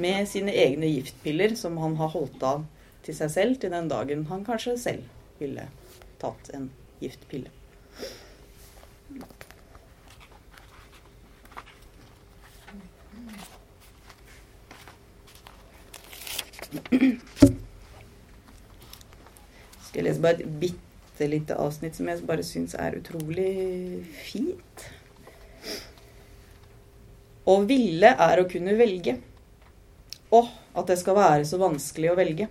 Med 0.00 0.24
sine 0.30 0.54
egne 0.56 0.88
giftpiller 0.88 1.52
som 1.58 1.76
han 1.82 1.98
har 2.00 2.14
holdt 2.14 2.40
av 2.48 2.64
til 3.04 3.18
seg 3.18 3.34
selv 3.34 3.60
til 3.60 3.74
den 3.74 3.92
dagen 3.92 4.24
han 4.32 4.46
kanskje 4.46 4.78
selv 4.80 5.36
ville 5.42 5.68
tatt 6.22 6.48
en 6.56 6.70
giftpille. 7.04 7.52
Lese 20.20 20.22
bare 20.22 20.42
et 20.42 20.60
bitte 20.60 21.28
lite 21.28 21.56
avsnitt 21.56 21.96
som 21.96 22.08
jeg 22.08 22.24
bare 22.26 22.44
syns 22.44 22.74
er 22.74 22.96
utrolig 22.96 24.04
fint. 24.24 24.84
Å 27.44 27.60
ville 27.64 28.14
er 28.16 28.40
å 28.40 28.48
kunne 28.48 28.76
velge. 28.76 29.18
Å, 30.30 30.48
at 30.74 30.86
det 30.86 30.98
skal 31.00 31.16
være 31.16 31.44
så 31.44 31.58
vanskelig 31.58 32.10
å 32.12 32.16
velge. 32.16 32.48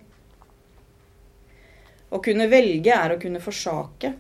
Å 2.10 2.20
kunne 2.20 2.50
velge 2.50 2.92
er 2.92 3.14
å 3.14 3.20
kunne 3.22 3.40
forsake. 3.40 4.14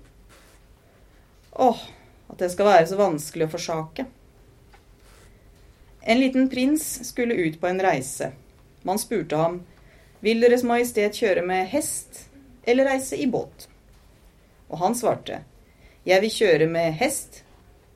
Å, 1.52 1.70
at 2.30 2.40
det 2.40 2.52
skal 2.54 2.70
være 2.70 2.88
så 2.88 3.00
vanskelig 3.00 3.48
å 3.48 3.52
forsake. 3.52 4.06
En 6.10 6.22
liten 6.22 6.48
prins 6.50 6.86
skulle 7.10 7.36
ut 7.36 7.60
på 7.60 7.68
en 7.68 7.82
reise. 7.82 8.32
Man 8.88 9.02
spurte 9.02 9.36
ham, 9.36 9.60
vil 10.24 10.40
Deres 10.42 10.64
Majestet 10.64 11.18
kjøre 11.20 11.44
med 11.44 11.68
hest 11.74 12.29
eller 12.64 12.86
reise 12.86 13.16
i 13.16 13.28
båt? 13.28 13.68
Og 14.68 14.78
han 14.78 14.96
svarte, 14.96 15.44
jeg 16.04 16.22
vil 16.22 16.34
kjøre 16.34 16.68
med 16.70 16.94
hest 17.00 17.44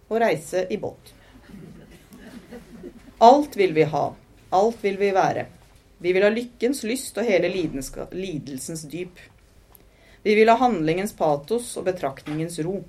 og 0.10 0.19
reise 0.21 0.65
i 0.69 0.78
båt. 0.78 1.13
Alt 3.23 3.56
vil 3.56 3.73
vi 3.73 3.84
ha, 3.84 4.06
alt 4.49 4.84
vil 4.84 4.97
vi 4.99 5.12
være. 5.15 5.45
Vi 5.97 6.13
vil 6.13 6.26
ha 6.26 6.30
lykkens 6.34 6.84
lyst 6.84 7.17
og 7.17 7.28
hele 7.30 7.47
lidelsens 7.49 8.84
dyp. 8.91 9.21
Vi 10.23 10.36
vil 10.36 10.49
ha 10.52 10.58
handlingens 10.60 11.13
patos 11.15 11.78
og 11.78 11.88
betraktningens 11.88 12.60
ro. 12.60 12.82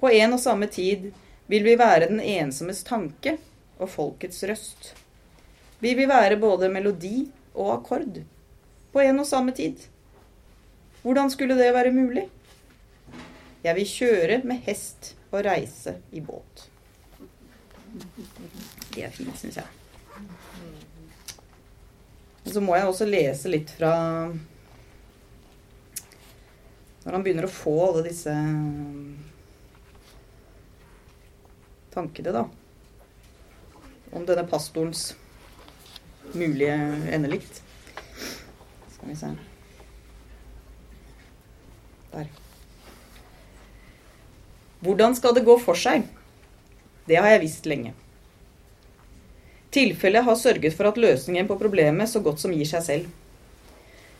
På 0.00 0.10
en 0.10 0.34
og 0.34 0.40
samme 0.42 0.66
tid 0.66 1.12
vil 1.46 1.64
vi 1.64 1.76
være 1.78 2.10
den 2.10 2.20
ensommes 2.20 2.82
tanke 2.86 3.36
og 3.78 3.90
folkets 3.90 4.42
røst. 4.50 4.92
Vi 5.78 5.94
vil 5.94 6.08
være 6.08 6.40
både 6.42 6.70
melodi 6.72 7.28
og 7.54 7.72
akkord 7.78 8.20
på 8.92 9.02
en 9.02 9.20
og 9.20 9.26
samme 9.28 9.52
tid. 9.52 9.76
Hvordan 11.06 11.30
skulle 11.30 11.54
det 11.54 11.74
være 11.74 11.92
mulig? 11.94 12.24
Jeg 13.62 13.74
vil 13.76 13.86
kjøre 13.86 14.40
med 14.42 14.58
hest 14.66 15.12
og 15.30 15.44
reise 15.46 15.92
i 16.10 16.20
båt. 16.20 16.64
Det 18.90 19.04
er 19.06 19.14
fint, 19.14 19.38
syns 19.38 19.60
jeg. 19.60 19.70
Og 22.42 22.50
så 22.56 22.64
må 22.64 22.74
jeg 22.74 22.90
også 22.90 23.06
lese 23.06 23.54
litt 23.54 23.70
fra 23.78 23.92
Når 27.06 27.14
han 27.14 27.22
begynner 27.22 27.46
å 27.46 27.54
få 27.54 27.78
alle 27.86 28.08
disse 28.08 28.34
tankene, 31.94 32.34
da. 32.34 32.48
Om 34.10 34.26
denne 34.26 34.50
pastorens 34.50 35.12
mulige 36.34 36.74
endelikt. 37.14 37.62
Skal 38.90 39.14
vi 39.14 39.22
se 39.22 39.36
Der. 42.16 42.32
Hvordan 44.84 45.14
skal 45.16 45.36
det 45.36 45.44
gå 45.46 45.56
for 45.60 45.78
seg? 45.78 46.08
Det 47.06 47.20
har 47.20 47.30
jeg 47.34 47.44
visst 47.44 47.68
lenge. 47.68 47.94
Tilfellet 49.76 50.24
har 50.24 50.36
sørget 50.40 50.74
for 50.76 50.88
at 50.88 50.98
løsningen 51.00 51.48
på 51.48 51.58
problemet 51.60 52.08
så 52.08 52.22
godt 52.24 52.40
som 52.40 52.54
gir 52.54 52.68
seg 52.68 52.84
selv. 52.84 53.08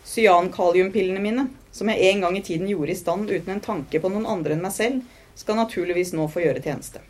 Cyankaliumpillene 0.07 1.23
mine, 1.23 1.47
som 1.73 1.89
jeg 1.91 2.11
en 2.11 2.25
gang 2.27 2.37
i 2.39 2.43
tiden 2.45 2.69
gjorde 2.71 2.93
i 2.93 2.99
stand 2.99 3.31
uten 3.31 3.57
en 3.57 3.63
tanke 3.65 4.01
på 4.01 4.11
noen 4.13 4.29
andre 4.29 4.55
enn 4.55 4.65
meg 4.65 4.75
selv, 4.77 5.01
skal 5.37 5.59
naturligvis 5.59 6.13
nå 6.17 6.29
få 6.33 6.45
gjøre 6.45 6.63
tjeneste. 6.65 7.03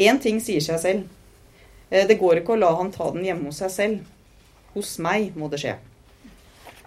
Én 0.00 0.20
ting 0.22 0.40
sier 0.40 0.62
seg 0.64 0.80
selv. 0.80 1.08
Eh, 1.90 2.06
det 2.06 2.18
går 2.18 2.40
ikke 2.40 2.54
å 2.54 2.60
la 2.60 2.70
han 2.78 2.92
ta 2.94 3.10
den 3.12 3.26
hjemme 3.26 3.50
hos 3.50 3.60
seg 3.60 3.74
selv. 3.74 4.06
Hos 4.74 4.96
meg 5.02 5.34
må 5.36 5.50
det 5.50 5.60
skje. 5.62 5.76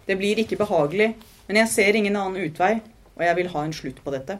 Det 0.07 0.17
blir 0.19 0.39
ikke 0.41 0.59
behagelig, 0.59 1.13
men 1.47 1.59
jeg 1.61 1.71
ser 1.73 1.99
ingen 1.99 2.15
annen 2.15 2.47
utvei, 2.47 2.77
og 3.13 3.23
jeg 3.25 3.37
vil 3.39 3.51
ha 3.53 3.63
en 3.65 3.75
slutt 3.75 3.99
på 4.03 4.13
dette. 4.13 4.39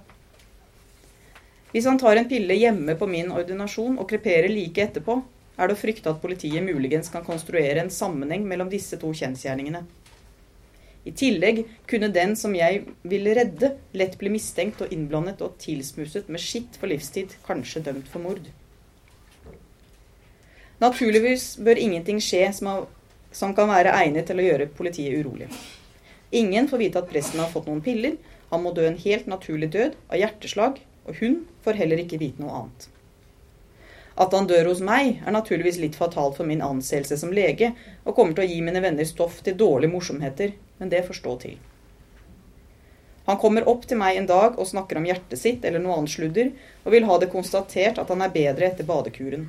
Hvis 1.73 1.87
han 1.89 1.97
tar 1.97 2.19
en 2.19 2.29
pille 2.29 2.53
hjemme 2.53 2.93
på 2.99 3.07
min 3.09 3.31
ordinasjon 3.33 3.97
og 3.97 4.09
kreperer 4.09 4.51
like 4.51 4.83
etterpå, 4.83 5.17
er 5.57 5.69
det 5.69 5.75
å 5.75 5.79
frykte 5.79 6.09
at 6.11 6.21
politiet 6.21 6.65
muligens 6.65 7.11
kan 7.13 7.25
konstruere 7.25 7.81
en 7.81 7.91
sammenheng 7.93 8.45
mellom 8.49 8.69
disse 8.69 8.97
to 9.01 9.11
kjensgjerningene. 9.13 9.83
I 11.03 11.11
tillegg 11.11 11.63
kunne 11.89 12.13
den 12.15 12.37
som 12.39 12.53
jeg 12.55 12.85
ville 13.03 13.33
redde, 13.35 13.73
lett 13.91 14.15
bli 14.21 14.31
mistenkt 14.31 14.85
og 14.85 14.93
innblandet 14.95 15.41
og 15.43 15.57
tilsmuset 15.61 16.29
med 16.31 16.41
skitt 16.41 16.77
for 16.79 16.89
livstid, 16.89 17.35
kanskje 17.45 17.83
dømt 17.89 18.07
for 18.09 18.23
mord. 18.23 18.47
Naturligvis 20.79 21.53
bør 21.63 21.79
ingenting 21.79 22.21
skje 22.23 22.47
som, 22.55 22.85
som 23.31 23.53
kan 23.55 23.69
være 23.71 23.93
egnet 23.99 24.29
til 24.29 24.39
å 24.39 24.47
gjøre 24.47 24.71
politiet 24.77 25.19
urolig. 25.19 25.51
Ingen 26.33 26.67
får 26.69 26.81
vite 26.81 27.03
at 27.03 27.11
presten 27.11 27.41
har 27.43 27.51
fått 27.51 27.69
noen 27.69 27.83
piller. 27.85 28.17
Han 28.49 28.65
må 28.65 28.73
dø 28.73 28.87
en 28.87 28.99
helt 28.99 29.29
naturlig 29.29 29.69
død 29.75 29.95
av 30.09 30.19
hjerteslag 30.21 30.81
og 31.05 31.19
hun 31.19 31.43
får 31.63 31.79
heller 31.79 32.01
ikke 32.03 32.19
vite 32.21 32.41
noe 32.41 32.55
annet. 32.61 32.87
At 34.13 34.33
han 34.35 34.47
dør 34.47 34.69
hos 34.69 34.81
meg, 34.85 35.23
er 35.25 35.33
naturligvis 35.33 35.79
litt 35.81 35.97
fatalt 35.97 36.37
for 36.37 36.47
min 36.47 36.61
anseelse 36.61 37.17
som 37.17 37.33
lege, 37.33 37.71
og 38.05 38.15
kommer 38.15 38.37
til 38.37 38.45
å 38.45 38.51
gi 38.51 38.59
mine 38.61 38.81
venner 38.83 39.07
stoff 39.09 39.39
til 39.45 39.57
dårlige 39.57 39.93
morsomheter, 39.93 40.53
men 40.77 40.91
det 40.91 41.01
får 41.07 41.19
stå 41.19 41.37
til. 41.41 41.55
Han 43.25 43.39
kommer 43.39 43.65
opp 43.71 43.87
til 43.87 43.97
meg 43.97 44.19
en 44.19 44.27
dag 44.29 44.59
og 44.59 44.67
snakker 44.67 44.99
om 44.99 45.07
hjertet 45.07 45.39
sitt 45.39 45.65
eller 45.65 45.81
noe 45.81 45.95
annet 45.97 46.13
sludder, 46.13 46.51
og 46.83 46.93
vil 46.93 47.07
ha 47.07 47.17
det 47.19 47.31
konstatert 47.33 48.01
at 48.01 48.11
han 48.11 48.21
er 48.21 48.35
bedre 48.35 48.67
etter 48.69 48.87
badekuren. 48.87 49.47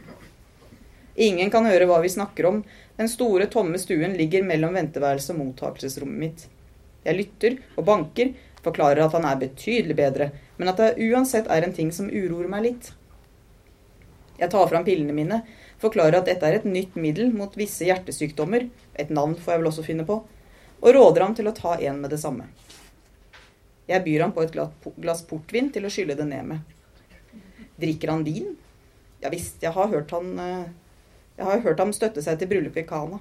Ingen 1.15 1.51
kan 1.51 1.67
høre 1.69 1.87
hva 1.91 2.01
vi 2.03 2.11
snakker 2.11 2.49
om, 2.49 2.65
den 2.97 3.11
store, 3.11 3.51
tomme 3.51 3.79
stuen 3.83 4.17
ligger 4.17 4.47
mellom 4.47 4.79
venteværelset 4.79 5.35
og 5.35 5.43
mottakelsesrommet 5.43 6.23
mitt. 6.23 6.47
Jeg 7.05 7.19
lytter 7.19 7.57
og 7.77 7.87
banker, 7.89 8.35
forklarer 8.65 9.05
at 9.05 9.15
han 9.17 9.27
er 9.29 9.41
betydelig 9.41 9.97
bedre, 9.99 10.31
men 10.57 10.71
at 10.71 10.81
det 10.81 11.09
uansett 11.11 11.51
er 11.53 11.67
en 11.67 11.75
ting 11.77 11.91
som 11.93 12.09
uroer 12.09 12.49
meg 12.51 12.65
litt. 12.69 12.93
Jeg 14.39 14.51
tar 14.51 14.71
fram 14.71 14.87
pillene 14.87 15.15
mine, 15.15 15.43
forklarer 15.83 16.19
at 16.19 16.31
dette 16.31 16.49
er 16.49 16.59
et 16.59 16.69
nytt 16.69 16.97
middel 16.99 17.31
mot 17.37 17.55
visse 17.59 17.87
hjertesykdommer, 17.87 18.69
et 18.99 19.13
navn 19.13 19.37
får 19.39 19.55
jeg 19.55 19.63
vel 19.63 19.71
også 19.71 19.87
finne 19.87 20.07
på, 20.09 20.23
og 20.85 20.97
råder 20.97 21.27
ham 21.27 21.37
til 21.37 21.49
å 21.49 21.55
ta 21.57 21.77
en 21.79 22.01
med 22.03 22.11
det 22.13 22.21
samme. 22.23 22.49
Jeg 23.89 24.05
byr 24.05 24.25
ham 24.25 24.33
på 24.33 24.45
et 24.45 24.55
glass 24.55 25.23
portvin 25.29 25.69
til 25.73 25.85
å 25.85 25.93
skylle 25.93 26.17
det 26.17 26.27
ned 26.29 26.49
med. 26.49 26.65
Drikker 27.81 28.15
han 28.15 28.25
vin? 28.25 28.55
Ja 29.21 29.31
visst, 29.33 29.61
jeg 29.63 29.73
har 29.75 29.91
hørt 29.93 30.13
han 30.13 30.39
eh, 30.39 30.65
Jeg 31.37 31.47
har 31.49 31.63
hørt 31.65 31.81
ham 31.81 31.93
støtte 31.97 32.23
seg 32.23 32.39
til 32.39 32.49
bryllupet 32.51 32.85
i 32.85 32.89
Kana. 32.89 33.19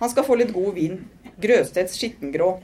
Han 0.00 0.10
skal 0.10 0.26
få 0.26 0.36
litt 0.36 0.52
god 0.52 0.74
vin. 0.76 0.98
grøstets 1.40 1.96
skittengrå. 1.96 2.58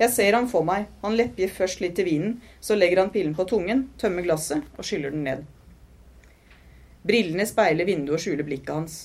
Jeg 0.00 0.10
ser 0.14 0.36
han 0.36 0.48
for 0.50 0.64
meg. 0.66 0.88
Han 1.02 1.16
lepper 1.18 1.52
først 1.52 1.82
litt 1.82 1.96
til 1.98 2.08
vinen, 2.08 2.38
så 2.60 2.76
legger 2.78 3.02
han 3.02 3.12
pillen 3.14 3.34
på 3.36 3.46
tungen, 3.48 3.88
tømmer 4.00 4.24
glasset 4.26 4.64
og 4.76 4.86
skyller 4.86 5.12
den 5.14 5.26
ned. 5.26 5.44
Brillene 7.06 7.46
speiler 7.48 7.88
vinduet 7.88 8.16
og 8.16 8.22
skjuler 8.22 8.46
blikket 8.46 8.72
hans. 8.74 8.96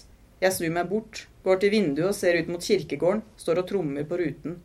Jeg 0.41 0.53
snur 0.53 0.73
meg 0.75 0.89
bort, 0.89 1.25
går 1.43 1.61
til 1.61 1.73
vinduet 1.73 2.11
og 2.11 2.17
ser 2.17 2.37
ut 2.37 2.49
mot 2.51 2.63
kirkegården, 2.63 3.23
står 3.41 3.63
og 3.63 3.69
trommer 3.71 4.05
på 4.05 4.19
ruten. 4.21 4.59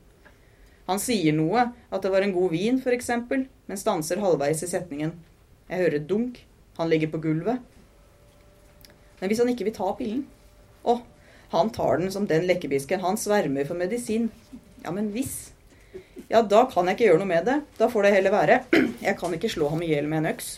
Han 0.89 1.01
sier 1.01 1.33
noe, 1.33 1.71
at 1.89 2.05
det 2.05 2.11
var 2.13 2.27
en 2.27 2.35
god 2.35 2.53
vin, 2.53 2.81
f.eks., 2.83 3.11
men 3.31 3.81
stanser 3.81 4.21
halvveis 4.21 4.65
i 4.67 4.69
setningen. 4.69 5.15
Jeg 5.71 5.85
hører 5.85 5.97
et 6.01 6.09
dunk. 6.11 6.43
Han 6.77 6.91
ligger 6.91 7.13
på 7.13 7.21
gulvet. 7.25 7.63
Men 9.21 9.31
hvis 9.31 9.41
han 9.41 9.51
ikke 9.53 9.69
vil 9.69 9.77
ta 9.77 9.91
pillen 9.97 10.25
Å, 10.89 10.97
han 11.53 11.69
tar 11.73 12.01
den 12.01 12.11
som 12.13 12.27
den 12.27 12.47
lekkebisken. 12.49 13.01
Han 13.05 13.19
svermer 13.21 13.69
for 13.69 13.79
medisin. 13.79 14.31
Ja, 14.83 14.91
men 14.91 15.13
hvis 15.15 15.53
Ja, 16.29 16.41
da 16.43 16.65
kan 16.71 16.89
jeg 16.89 16.97
ikke 16.97 17.09
gjøre 17.11 17.21
noe 17.21 17.29
med 17.29 17.45
det. 17.49 17.59
Da 17.79 17.89
får 17.93 18.07
det 18.07 18.15
heller 18.15 18.33
være. 18.33 18.59
Jeg 19.03 19.17
kan 19.21 19.35
ikke 19.37 19.51
slå 19.53 19.69
ham 19.69 19.83
i 19.85 19.91
hjel 19.93 20.09
med 20.09 20.23
en 20.23 20.31
øks. 20.33 20.55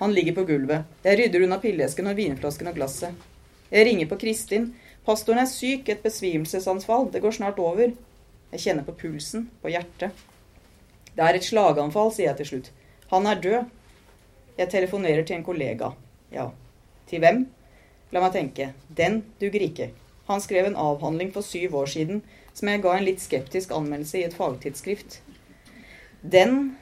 Han 0.00 0.14
ligger 0.16 0.34
på 0.38 0.46
gulvet. 0.48 0.88
Jeg 1.04 1.18
rydder 1.20 1.44
unna 1.44 1.58
pilleesken 1.62 2.08
og 2.10 2.16
vinflasken 2.18 2.70
og 2.70 2.78
glasset. 2.78 3.26
Jeg 3.70 3.86
ringer 3.86 4.08
på 4.10 4.18
Kristin. 4.18 4.72
Pastoren 5.06 5.42
er 5.42 5.50
syk, 5.50 5.88
et 5.88 6.02
besvimelsesanfall. 6.02 7.10
Det 7.12 7.22
går 7.22 7.36
snart 7.36 7.60
over. 7.62 7.92
Jeg 8.50 8.64
kjenner 8.64 8.86
på 8.86 8.96
pulsen, 8.98 9.46
på 9.62 9.70
hjertet. 9.70 10.16
Det 11.14 11.26
er 11.26 11.36
et 11.36 11.46
slaganfall, 11.46 12.10
sier 12.14 12.30
jeg 12.30 12.40
til 12.40 12.50
slutt. 12.50 12.72
Han 13.12 13.28
er 13.30 13.42
død. 13.44 13.70
Jeg 14.58 14.72
telefonerer 14.74 15.22
til 15.22 15.38
en 15.38 15.46
kollega. 15.46 15.92
Ja. 16.34 16.50
Til 17.10 17.22
hvem? 17.22 17.44
La 18.10 18.24
meg 18.24 18.34
tenke. 18.34 18.72
Den 18.88 19.22
duger 19.40 19.68
ikke. 19.68 19.92
Han 20.30 20.40
skrev 20.40 20.66
en 20.66 20.76
avhandling 20.78 21.32
for 21.34 21.42
syv 21.42 21.74
år 21.74 21.88
siden 21.90 22.20
som 22.54 22.68
jeg 22.70 22.82
ga 22.84 22.92
en 22.94 23.06
litt 23.06 23.22
skeptisk 23.22 23.72
anmeldelse 23.74 24.20
i 24.20 24.26
et 24.28 24.36
fagtidsskrift. 24.38 25.16
Den 26.22 26.76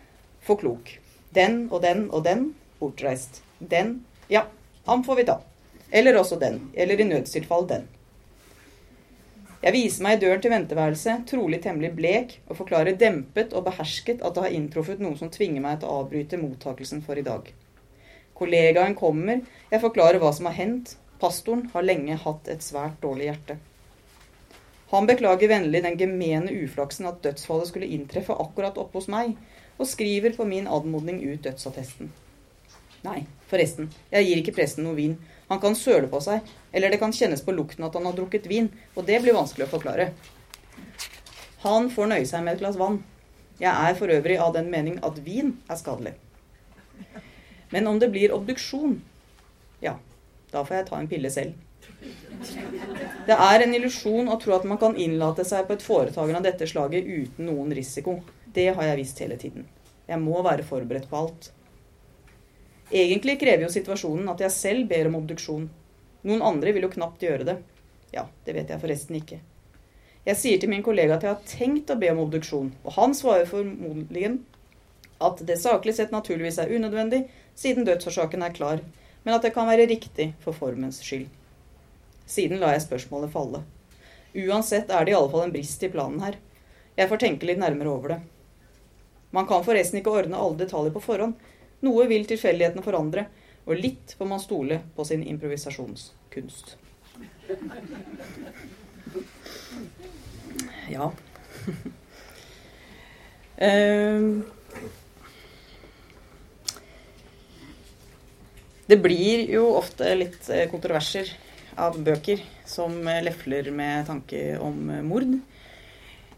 for 0.44 0.60
klok. 0.60 0.98
Den 1.32 1.62
og 1.72 1.80
den 1.80 2.10
og 2.12 2.26
den 2.28 2.50
bortreist. 2.80 3.40
Den 3.58 4.02
Ja, 4.28 4.44
han 4.84 5.04
får 5.04 5.16
vi 5.16 5.24
ta. 5.30 5.38
Eller 5.90 6.20
også 6.20 6.36
den. 6.36 6.60
Eller 6.74 7.00
i 7.00 7.08
nødstilfall 7.08 7.64
den. 7.72 7.88
Jeg 9.62 9.72
viser 9.74 10.04
meg 10.04 10.18
i 10.18 10.20
døren 10.26 10.44
til 10.44 10.52
venteværelset, 10.52 11.24
trolig 11.32 11.62
temmelig 11.64 11.94
blek, 11.96 12.36
og 12.46 12.60
forklarer 12.60 13.00
dempet 13.00 13.56
og 13.56 13.64
behersket 13.66 14.20
at 14.20 14.36
det 14.36 14.44
har 14.44 14.54
inntruffet 14.60 15.00
noe 15.00 15.16
som 15.16 15.32
tvinger 15.32 15.64
meg 15.64 15.80
til 15.80 15.88
å 15.88 16.02
avbryte 16.02 16.38
mottakelsen 16.38 17.00
for 17.02 17.16
i 17.16 17.24
dag. 17.26 17.48
Kollegaen 18.38 18.94
kommer, 18.94 19.40
jeg 19.72 19.82
forklarer 19.82 20.20
hva 20.20 20.36
som 20.36 20.46
har 20.52 20.60
hendt. 20.60 20.98
Pastoren 21.18 21.66
har 21.72 21.82
lenge 21.82 22.14
hatt 22.22 22.48
et 22.48 22.62
svært 22.62 23.00
dårlig 23.02 23.26
hjerte. 23.30 23.58
Han 24.92 25.08
beklager 25.08 25.50
vennlig 25.50 25.82
den 25.84 25.98
gemene 26.00 26.52
uflaksen 26.62 27.08
at 27.10 27.20
dødsfallet 27.24 27.68
skulle 27.68 27.90
inntreffe 27.92 28.32
akkurat 28.32 28.78
oppe 28.80 29.00
hos 29.00 29.10
meg, 29.12 29.34
og 29.78 29.86
skriver 29.86 30.32
på 30.36 30.46
min 30.48 30.66
anmodning 30.70 31.20
ut 31.26 31.42
dødsattesten. 31.44 32.08
Nei, 33.04 33.20
forresten, 33.50 33.90
jeg 34.10 34.26
gir 34.26 34.40
ikke 34.40 34.56
presten 34.56 34.86
noe 34.86 34.96
vin. 34.96 35.18
Han 35.50 35.60
kan 35.62 35.76
søle 35.78 36.08
på 36.10 36.22
seg, 36.24 36.46
eller 36.72 36.90
det 36.90 36.98
kan 37.02 37.14
kjennes 37.14 37.44
på 37.44 37.54
lukten 37.54 37.86
at 37.86 37.94
han 37.94 38.08
har 38.08 38.16
drukket 38.16 38.48
vin, 38.50 38.72
og 38.96 39.06
det 39.06 39.20
blir 39.22 39.36
vanskelig 39.36 39.68
å 39.68 39.74
forklare. 39.74 40.10
Han 41.66 41.90
får 41.90 42.10
nøye 42.10 42.26
seg 42.30 42.44
med 42.46 42.56
et 42.56 42.64
glass 42.64 42.78
vann. 42.80 43.02
Jeg 43.58 43.70
er 43.70 43.96
for 43.98 44.10
øvrig 44.14 44.38
av 44.42 44.54
den 44.54 44.68
mening 44.70 44.98
at 45.06 45.18
vin 45.22 45.56
er 45.68 45.78
skadelig. 45.78 46.14
Men 47.74 47.86
om 47.90 47.98
det 48.00 48.10
blir 48.14 48.34
obduksjon, 48.34 49.00
ja, 49.82 49.98
da 50.52 50.64
får 50.64 50.76
jeg 50.76 50.88
ta 50.88 50.98
en 50.98 51.10
pille 51.10 51.30
selv. 51.32 51.56
Det 53.26 53.36
er 53.36 53.64
en 53.64 53.74
illusjon 53.74 54.30
å 54.30 54.38
tro 54.40 54.54
at 54.56 54.66
man 54.68 54.80
kan 54.80 54.96
innlate 54.96 55.44
seg 55.46 55.66
på 55.68 55.76
et 55.76 55.84
foretakende 55.84 56.40
av 56.40 56.46
dette 56.46 56.68
slaget 56.70 57.06
uten 57.06 57.48
noen 57.50 57.74
risiko. 57.76 58.18
Det 58.54 58.70
har 58.74 58.90
jeg 58.90 59.00
visst 59.02 59.20
hele 59.24 59.36
tiden. 59.40 59.66
Jeg 60.08 60.22
må 60.22 60.40
være 60.44 60.66
forberedt 60.66 61.10
på 61.10 61.18
alt. 61.20 61.50
Egentlig 62.88 63.36
krever 63.40 63.66
jo 63.66 63.72
situasjonen 63.72 64.30
at 64.32 64.40
jeg 64.40 64.54
selv 64.54 64.88
ber 64.88 65.10
om 65.10 65.18
obduksjon. 65.20 65.68
Noen 66.28 66.44
andre 66.44 66.72
vil 66.72 66.88
jo 66.88 66.94
knapt 66.94 67.22
gjøre 67.22 67.46
det. 67.50 67.58
Ja, 68.14 68.24
det 68.46 68.54
vet 68.56 68.72
jeg 68.72 68.80
forresten 68.80 69.18
ikke. 69.18 69.42
Jeg 70.28 70.36
sier 70.40 70.60
til 70.60 70.72
min 70.72 70.84
kollega 70.84 71.16
at 71.16 71.24
jeg 71.24 71.34
har 71.34 71.44
tenkt 71.48 71.92
å 71.92 71.98
be 72.00 72.08
om 72.12 72.22
obduksjon, 72.24 72.72
og 72.84 72.96
han 72.96 73.14
svarer 73.16 73.48
formodentlig 73.48 74.38
at 75.24 75.40
det 75.46 75.56
saklig 75.60 75.94
sett 75.96 76.12
naturligvis 76.14 76.58
er 76.62 76.72
unødvendig, 76.72 77.22
siden 77.58 77.86
dødsårsaken 77.88 78.44
er 78.44 78.54
klar, 78.54 78.82
men 79.28 79.34
at 79.36 79.42
det 79.44 79.50
kan 79.52 79.66
være 79.68 79.84
riktig 79.84 80.30
for 80.40 80.56
formens 80.56 81.02
skyld. 81.04 81.26
Siden 82.24 82.62
lar 82.62 82.72
jeg 82.72 82.86
spørsmålet 82.86 83.28
falle. 83.28 83.58
Uansett 84.32 84.88
er 84.88 85.04
det 85.04 85.12
i 85.12 85.16
alle 85.18 85.28
fall 85.28 85.44
en 85.44 85.52
brist 85.52 85.84
i 85.84 85.90
planen 85.92 86.22
her. 86.24 86.38
Jeg 86.96 87.10
får 87.10 87.20
tenke 87.20 87.44
litt 87.44 87.60
nærmere 87.60 87.92
over 87.92 88.14
det. 88.14 88.18
Man 89.36 89.44
kan 89.50 89.66
forresten 89.68 90.00
ikke 90.00 90.16
ordne 90.16 90.40
alle 90.40 90.56
detaljer 90.62 90.96
på 90.96 91.04
forhånd, 91.10 91.36
noe 91.84 92.08
vil 92.08 92.24
tilfeldighetene 92.24 92.86
forandre, 92.88 93.26
og 93.68 93.76
litt 93.76 94.16
får 94.16 94.32
man 94.32 94.40
stole 94.40 94.80
på 94.96 95.04
sin 95.04 95.20
improvisasjonskunst. 95.28 96.78
Ja. 100.88 101.12
Ehm. 103.58 104.46
Det 108.88 108.96
blir 109.04 109.44
jo 109.52 109.66
ofte 109.76 110.08
litt 110.16 110.48
eh, 110.48 110.66
kontroverser 110.70 111.28
av 111.78 111.98
bøker 112.00 112.40
som 112.66 112.96
eh, 113.04 113.20
lefler 113.26 113.70
med 113.74 114.08
tanke 114.08 114.42
om 114.64 114.90
eh, 114.94 115.04
mord. 115.04 115.34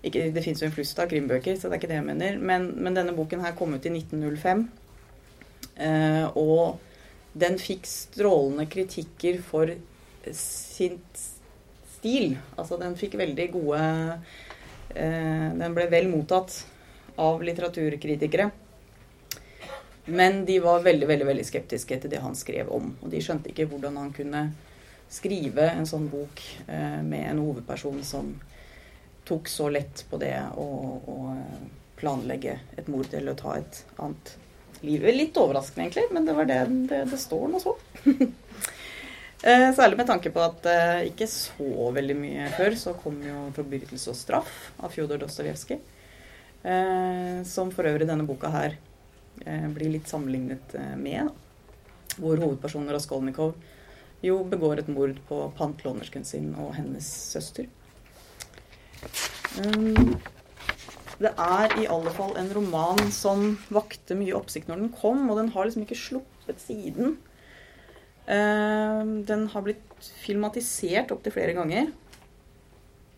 Ikke, 0.02 0.30
det 0.32 0.42
fins 0.42 0.62
jo 0.62 0.66
en 0.66 0.74
flust 0.74 0.98
av 0.98 1.10
krimbøker, 1.10 1.56
så 1.56 1.68
det 1.68 1.76
er 1.76 1.82
ikke 1.82 1.90
det 1.92 1.98
jeg 2.00 2.08
mener. 2.08 2.38
Men, 2.50 2.70
men 2.80 2.96
denne 2.96 3.14
boken 3.14 3.44
her 3.44 3.54
kom 3.58 3.76
ut 3.76 3.86
i 3.86 3.92
1905. 3.92 4.64
Eh, 5.80 6.26
og 6.40 6.80
den 7.38 7.58
fikk 7.60 7.86
strålende 7.86 8.66
kritikker 8.70 9.38
for 9.46 9.70
sin 10.36 10.98
stil. 11.16 12.34
Altså 12.56 12.80
den 12.80 12.96
fikk 12.98 13.14
veldig 13.20 13.46
gode 13.54 13.82
eh, 14.96 15.48
Den 15.60 15.76
ble 15.76 15.86
vel 15.92 16.10
mottatt 16.10 16.62
av 17.20 17.44
litteraturkritikere. 17.44 18.50
Men 20.04 20.44
de 20.44 20.58
var 20.64 20.82
veldig 20.82 21.06
veldig, 21.06 21.26
veldig 21.26 21.46
skeptiske 21.46 22.00
til 22.00 22.10
det 22.10 22.22
han 22.24 22.36
skrev 22.38 22.70
om. 22.72 22.94
Og 23.02 23.10
de 23.12 23.20
skjønte 23.22 23.52
ikke 23.52 23.68
hvordan 23.70 23.98
han 24.00 24.12
kunne 24.16 24.44
skrive 25.10 25.66
en 25.72 25.88
sånn 25.88 26.06
bok 26.10 26.42
eh, 26.66 27.00
med 27.02 27.26
en 27.32 27.42
hovedperson 27.42 28.02
som 28.06 28.30
tok 29.26 29.48
så 29.50 29.68
lett 29.70 30.04
på 30.10 30.18
det 30.22 30.36
å, 30.58 30.66
å 31.06 31.18
planlegge 32.00 32.56
et 32.78 32.88
mord 32.90 33.12
eller 33.14 33.36
ta 33.38 33.56
et 33.58 33.82
annet 34.00 34.36
liv. 34.86 35.04
Litt 35.14 35.36
overraskende, 35.38 35.86
egentlig, 35.86 36.06
men 36.14 36.26
det 36.26 36.36
var 36.38 36.48
det 36.48 36.60
det, 36.90 37.04
det 37.12 37.20
står 37.20 37.48
nå 37.52 37.62
så. 37.62 37.76
Eh, 39.40 39.70
særlig 39.72 39.96
med 39.96 40.04
tanke 40.04 40.28
på 40.28 40.40
at 40.44 40.66
eh, 40.68 41.06
ikke 41.08 41.24
så 41.24 41.86
veldig 41.96 42.12
mye 42.18 42.48
før 42.52 42.74
så 42.76 42.92
kom 42.92 43.14
jo 43.24 43.46
'Forbrytelse 43.56 44.12
og 44.12 44.18
straff' 44.18 44.66
av 44.84 44.92
Fjodor 44.92 45.16
Dostojevskij. 45.22 45.78
Eh, 46.60 47.38
som 47.48 47.70
for 47.72 47.88
øvrig 47.88 48.04
denne 48.04 48.26
boka 48.28 48.50
her 48.52 48.76
blir 49.44 49.92
litt 49.94 50.08
sammenlignet 50.10 50.74
med. 51.00 51.30
Hvor 52.20 52.40
hovedpersonen 52.42 52.92
Raskolnikov 52.92 53.54
jo 54.20 54.42
begår 54.44 54.82
et 54.82 54.90
mord 54.92 55.16
på 55.28 55.38
pantlånersken 55.56 56.26
sin 56.28 56.50
og 56.60 56.74
hennes 56.76 57.06
søster. 57.06 57.70
Um, 59.60 60.18
det 61.20 61.32
er 61.36 61.74
i 61.80 61.88
alle 61.92 62.12
fall 62.16 62.36
en 62.40 62.52
roman 62.56 63.00
som 63.12 63.58
vakte 63.72 64.16
mye 64.16 64.36
oppsikt 64.36 64.70
når 64.70 64.84
den 64.84 64.92
kom, 64.94 65.26
og 65.28 65.36
den 65.40 65.50
har 65.52 65.68
liksom 65.68 65.84
ikke 65.84 65.98
sluppet 66.00 66.62
siden. 66.64 67.18
Eh, 68.24 69.02
den 69.28 69.48
har 69.52 69.64
blitt 69.66 70.10
filmatisert 70.22 71.12
opptil 71.12 71.34
flere 71.34 71.56
ganger. 71.58 71.90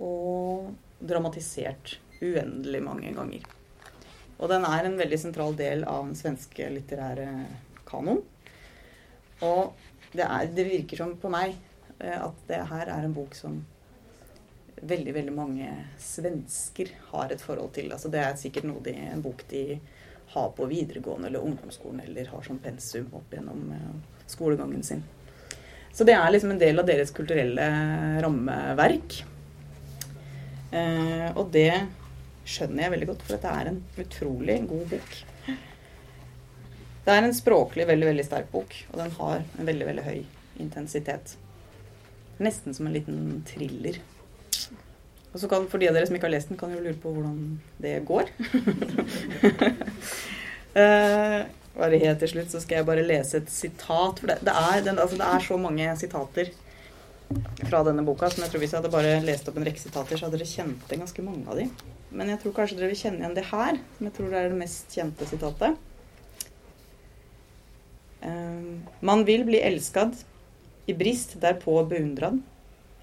Og 0.02 0.72
dramatisert 0.98 1.96
uendelig 2.22 2.82
mange 2.82 3.14
ganger. 3.14 3.46
Og 4.38 4.49
den 4.51 4.64
er 4.66 4.87
en 4.87 4.99
veldig 4.99 5.18
sentral 5.21 5.57
del 5.59 5.85
av 5.88 6.07
den 6.07 6.16
svenske 6.18 6.68
litterære 6.73 7.29
kanon. 7.88 8.23
Og 9.42 9.75
det, 10.12 10.25
er, 10.25 10.49
det 10.55 10.66
virker 10.68 11.03
som 11.03 11.14
på 11.21 11.31
meg 11.33 11.55
eh, 11.99 12.18
at 12.18 12.42
det 12.49 12.62
her 12.71 12.90
er 12.90 13.07
en 13.07 13.16
bok 13.16 13.37
som 13.38 13.61
veldig 14.83 15.14
veldig 15.14 15.35
mange 15.35 15.68
svensker 16.03 16.90
har 17.12 17.33
et 17.33 17.42
forhold 17.42 17.73
til. 17.77 17.92
Altså, 17.95 18.11
det 18.11 18.23
er 18.23 18.38
sikkert 18.38 18.66
noe 18.66 18.83
de, 18.85 18.95
en 19.12 19.23
bok 19.23 19.45
de 19.51 19.79
har 20.33 20.49
på 20.57 20.66
videregående 20.66 21.29
eller 21.29 21.45
ungdomsskolen 21.45 22.01
eller 22.07 22.31
har 22.33 22.47
som 22.47 22.59
pensum 22.62 23.11
opp 23.14 23.35
gjennom 23.35 23.66
uh, 23.68 24.23
skolegangen 24.27 24.83
sin. 24.87 25.03
Så 25.92 26.07
det 26.09 26.16
er 26.16 26.31
liksom 26.33 26.55
en 26.55 26.62
del 26.62 26.81
av 26.81 26.88
deres 26.88 27.12
kulturelle 27.12 27.66
rammeverk. 28.25 29.18
Eh, 30.73 31.29
og 31.37 31.51
det 31.53 31.68
skjønner 32.48 32.87
jeg 32.87 32.94
veldig 32.94 33.09
godt, 33.12 33.22
for 33.26 33.37
dette 33.37 33.52
er 33.52 33.70
en 33.70 33.81
utrolig 34.02 34.59
god 34.70 34.85
bok. 34.92 35.18
Det 37.02 37.14
er 37.14 37.26
en 37.26 37.35
språklig 37.35 37.87
veldig 37.88 38.09
veldig 38.12 38.24
sterk 38.26 38.50
bok, 38.52 38.74
og 38.92 38.98
den 39.00 39.14
har 39.18 39.42
en 39.42 39.68
veldig 39.68 39.88
veldig 39.88 40.05
høy 40.07 40.18
intensitet. 40.62 41.37
Nesten 42.42 42.74
som 42.74 42.87
en 42.87 42.94
liten 42.94 43.42
thriller. 43.48 43.98
Og 45.33 45.40
så 45.40 45.48
kan, 45.48 45.66
For 45.70 45.81
de 45.81 45.88
av 45.88 45.96
dere 45.96 46.07
som 46.07 46.16
ikke 46.16 46.28
har 46.28 46.35
lest 46.35 46.52
den, 46.52 46.61
kan 46.61 46.74
jo 46.74 46.83
lure 46.83 46.98
på 47.00 47.11
hvordan 47.14 47.38
det 47.83 47.96
går. 48.09 48.31
uh, 50.76 51.40
bare 51.81 52.02
helt 52.02 52.20
til 52.20 52.33
slutt 52.35 52.52
så 52.52 52.61
skal 52.61 52.81
jeg 52.81 52.88
bare 52.88 53.07
lese 53.07 53.40
et 53.40 53.50
sitat. 53.50 54.20
For 54.20 54.28
det, 54.28 54.42
det, 54.46 54.55
er, 54.55 54.85
den, 54.85 55.00
altså 55.00 55.18
det 55.18 55.28
er 55.28 55.46
så 55.46 55.59
mange 55.61 55.88
sitater 55.98 56.52
fra 57.62 57.83
denne 57.87 58.05
boka 58.07 58.31
som 58.31 58.45
jeg 58.45 58.53
tror 58.53 58.62
hvis 58.62 58.75
jeg 58.75 58.81
hadde 58.81 58.92
bare 58.92 59.14
lest 59.25 59.49
opp 59.49 59.59
en 59.59 59.66
rekke 59.66 59.83
sitater, 59.83 60.18
så 60.18 60.27
hadde 60.27 60.38
dere 60.40 60.51
kjent 60.51 60.85
igjen 60.88 61.03
ganske 61.05 61.25
mange 61.27 61.47
av 61.49 61.61
de. 61.61 61.66
Men 62.12 62.33
jeg 62.33 62.42
tror 62.42 62.55
kanskje 62.57 62.79
dere 62.79 62.90
vil 62.92 63.01
kjenne 63.01 63.23
igjen 63.23 63.37
det 63.38 63.49
her, 63.49 63.81
som 63.97 64.09
jeg 64.09 64.16
tror 64.18 64.37
er 64.37 64.49
det 64.51 64.61
mest 64.61 64.97
kjente 64.97 65.29
sitatet. 65.31 65.81
Um, 68.23 68.83
man 69.01 69.25
vil 69.27 69.47
bli 69.49 69.62
elskad, 69.64 70.14
i 70.87 70.95
brist 70.99 71.37
derpå 71.42 71.77
beundrad, 71.90 72.40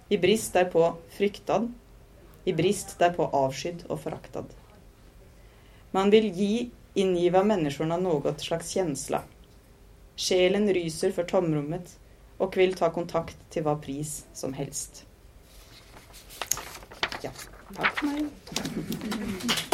i 0.10 0.18
brist 0.20 0.56
derpå 0.56 0.94
fryktad, 1.16 1.70
i 2.46 2.56
brist 2.56 2.96
derpå 3.00 3.28
avskydd 3.36 3.86
og 3.90 4.02
foraktad. 4.04 4.52
Man 5.92 6.12
vil 6.14 6.30
gi 6.36 6.70
ingiva 6.94 7.44
människorna 7.44 7.98
något 7.98 8.42
slags 8.42 8.70
känsla. 8.70 9.22
Sjelen 10.16 10.74
ryser 10.74 11.12
för 11.12 11.24
tomrummet 11.24 12.00
och 12.40 12.58
vil 12.58 12.74
ta 12.74 12.90
kontakt 12.90 13.38
til 13.52 13.68
hva 13.68 13.76
pris 13.84 14.24
som 14.34 14.54
helst. 14.56 15.04
Ja, 17.24 17.36
takk 17.76 18.00
for 18.00 18.06
meg. 18.08 19.69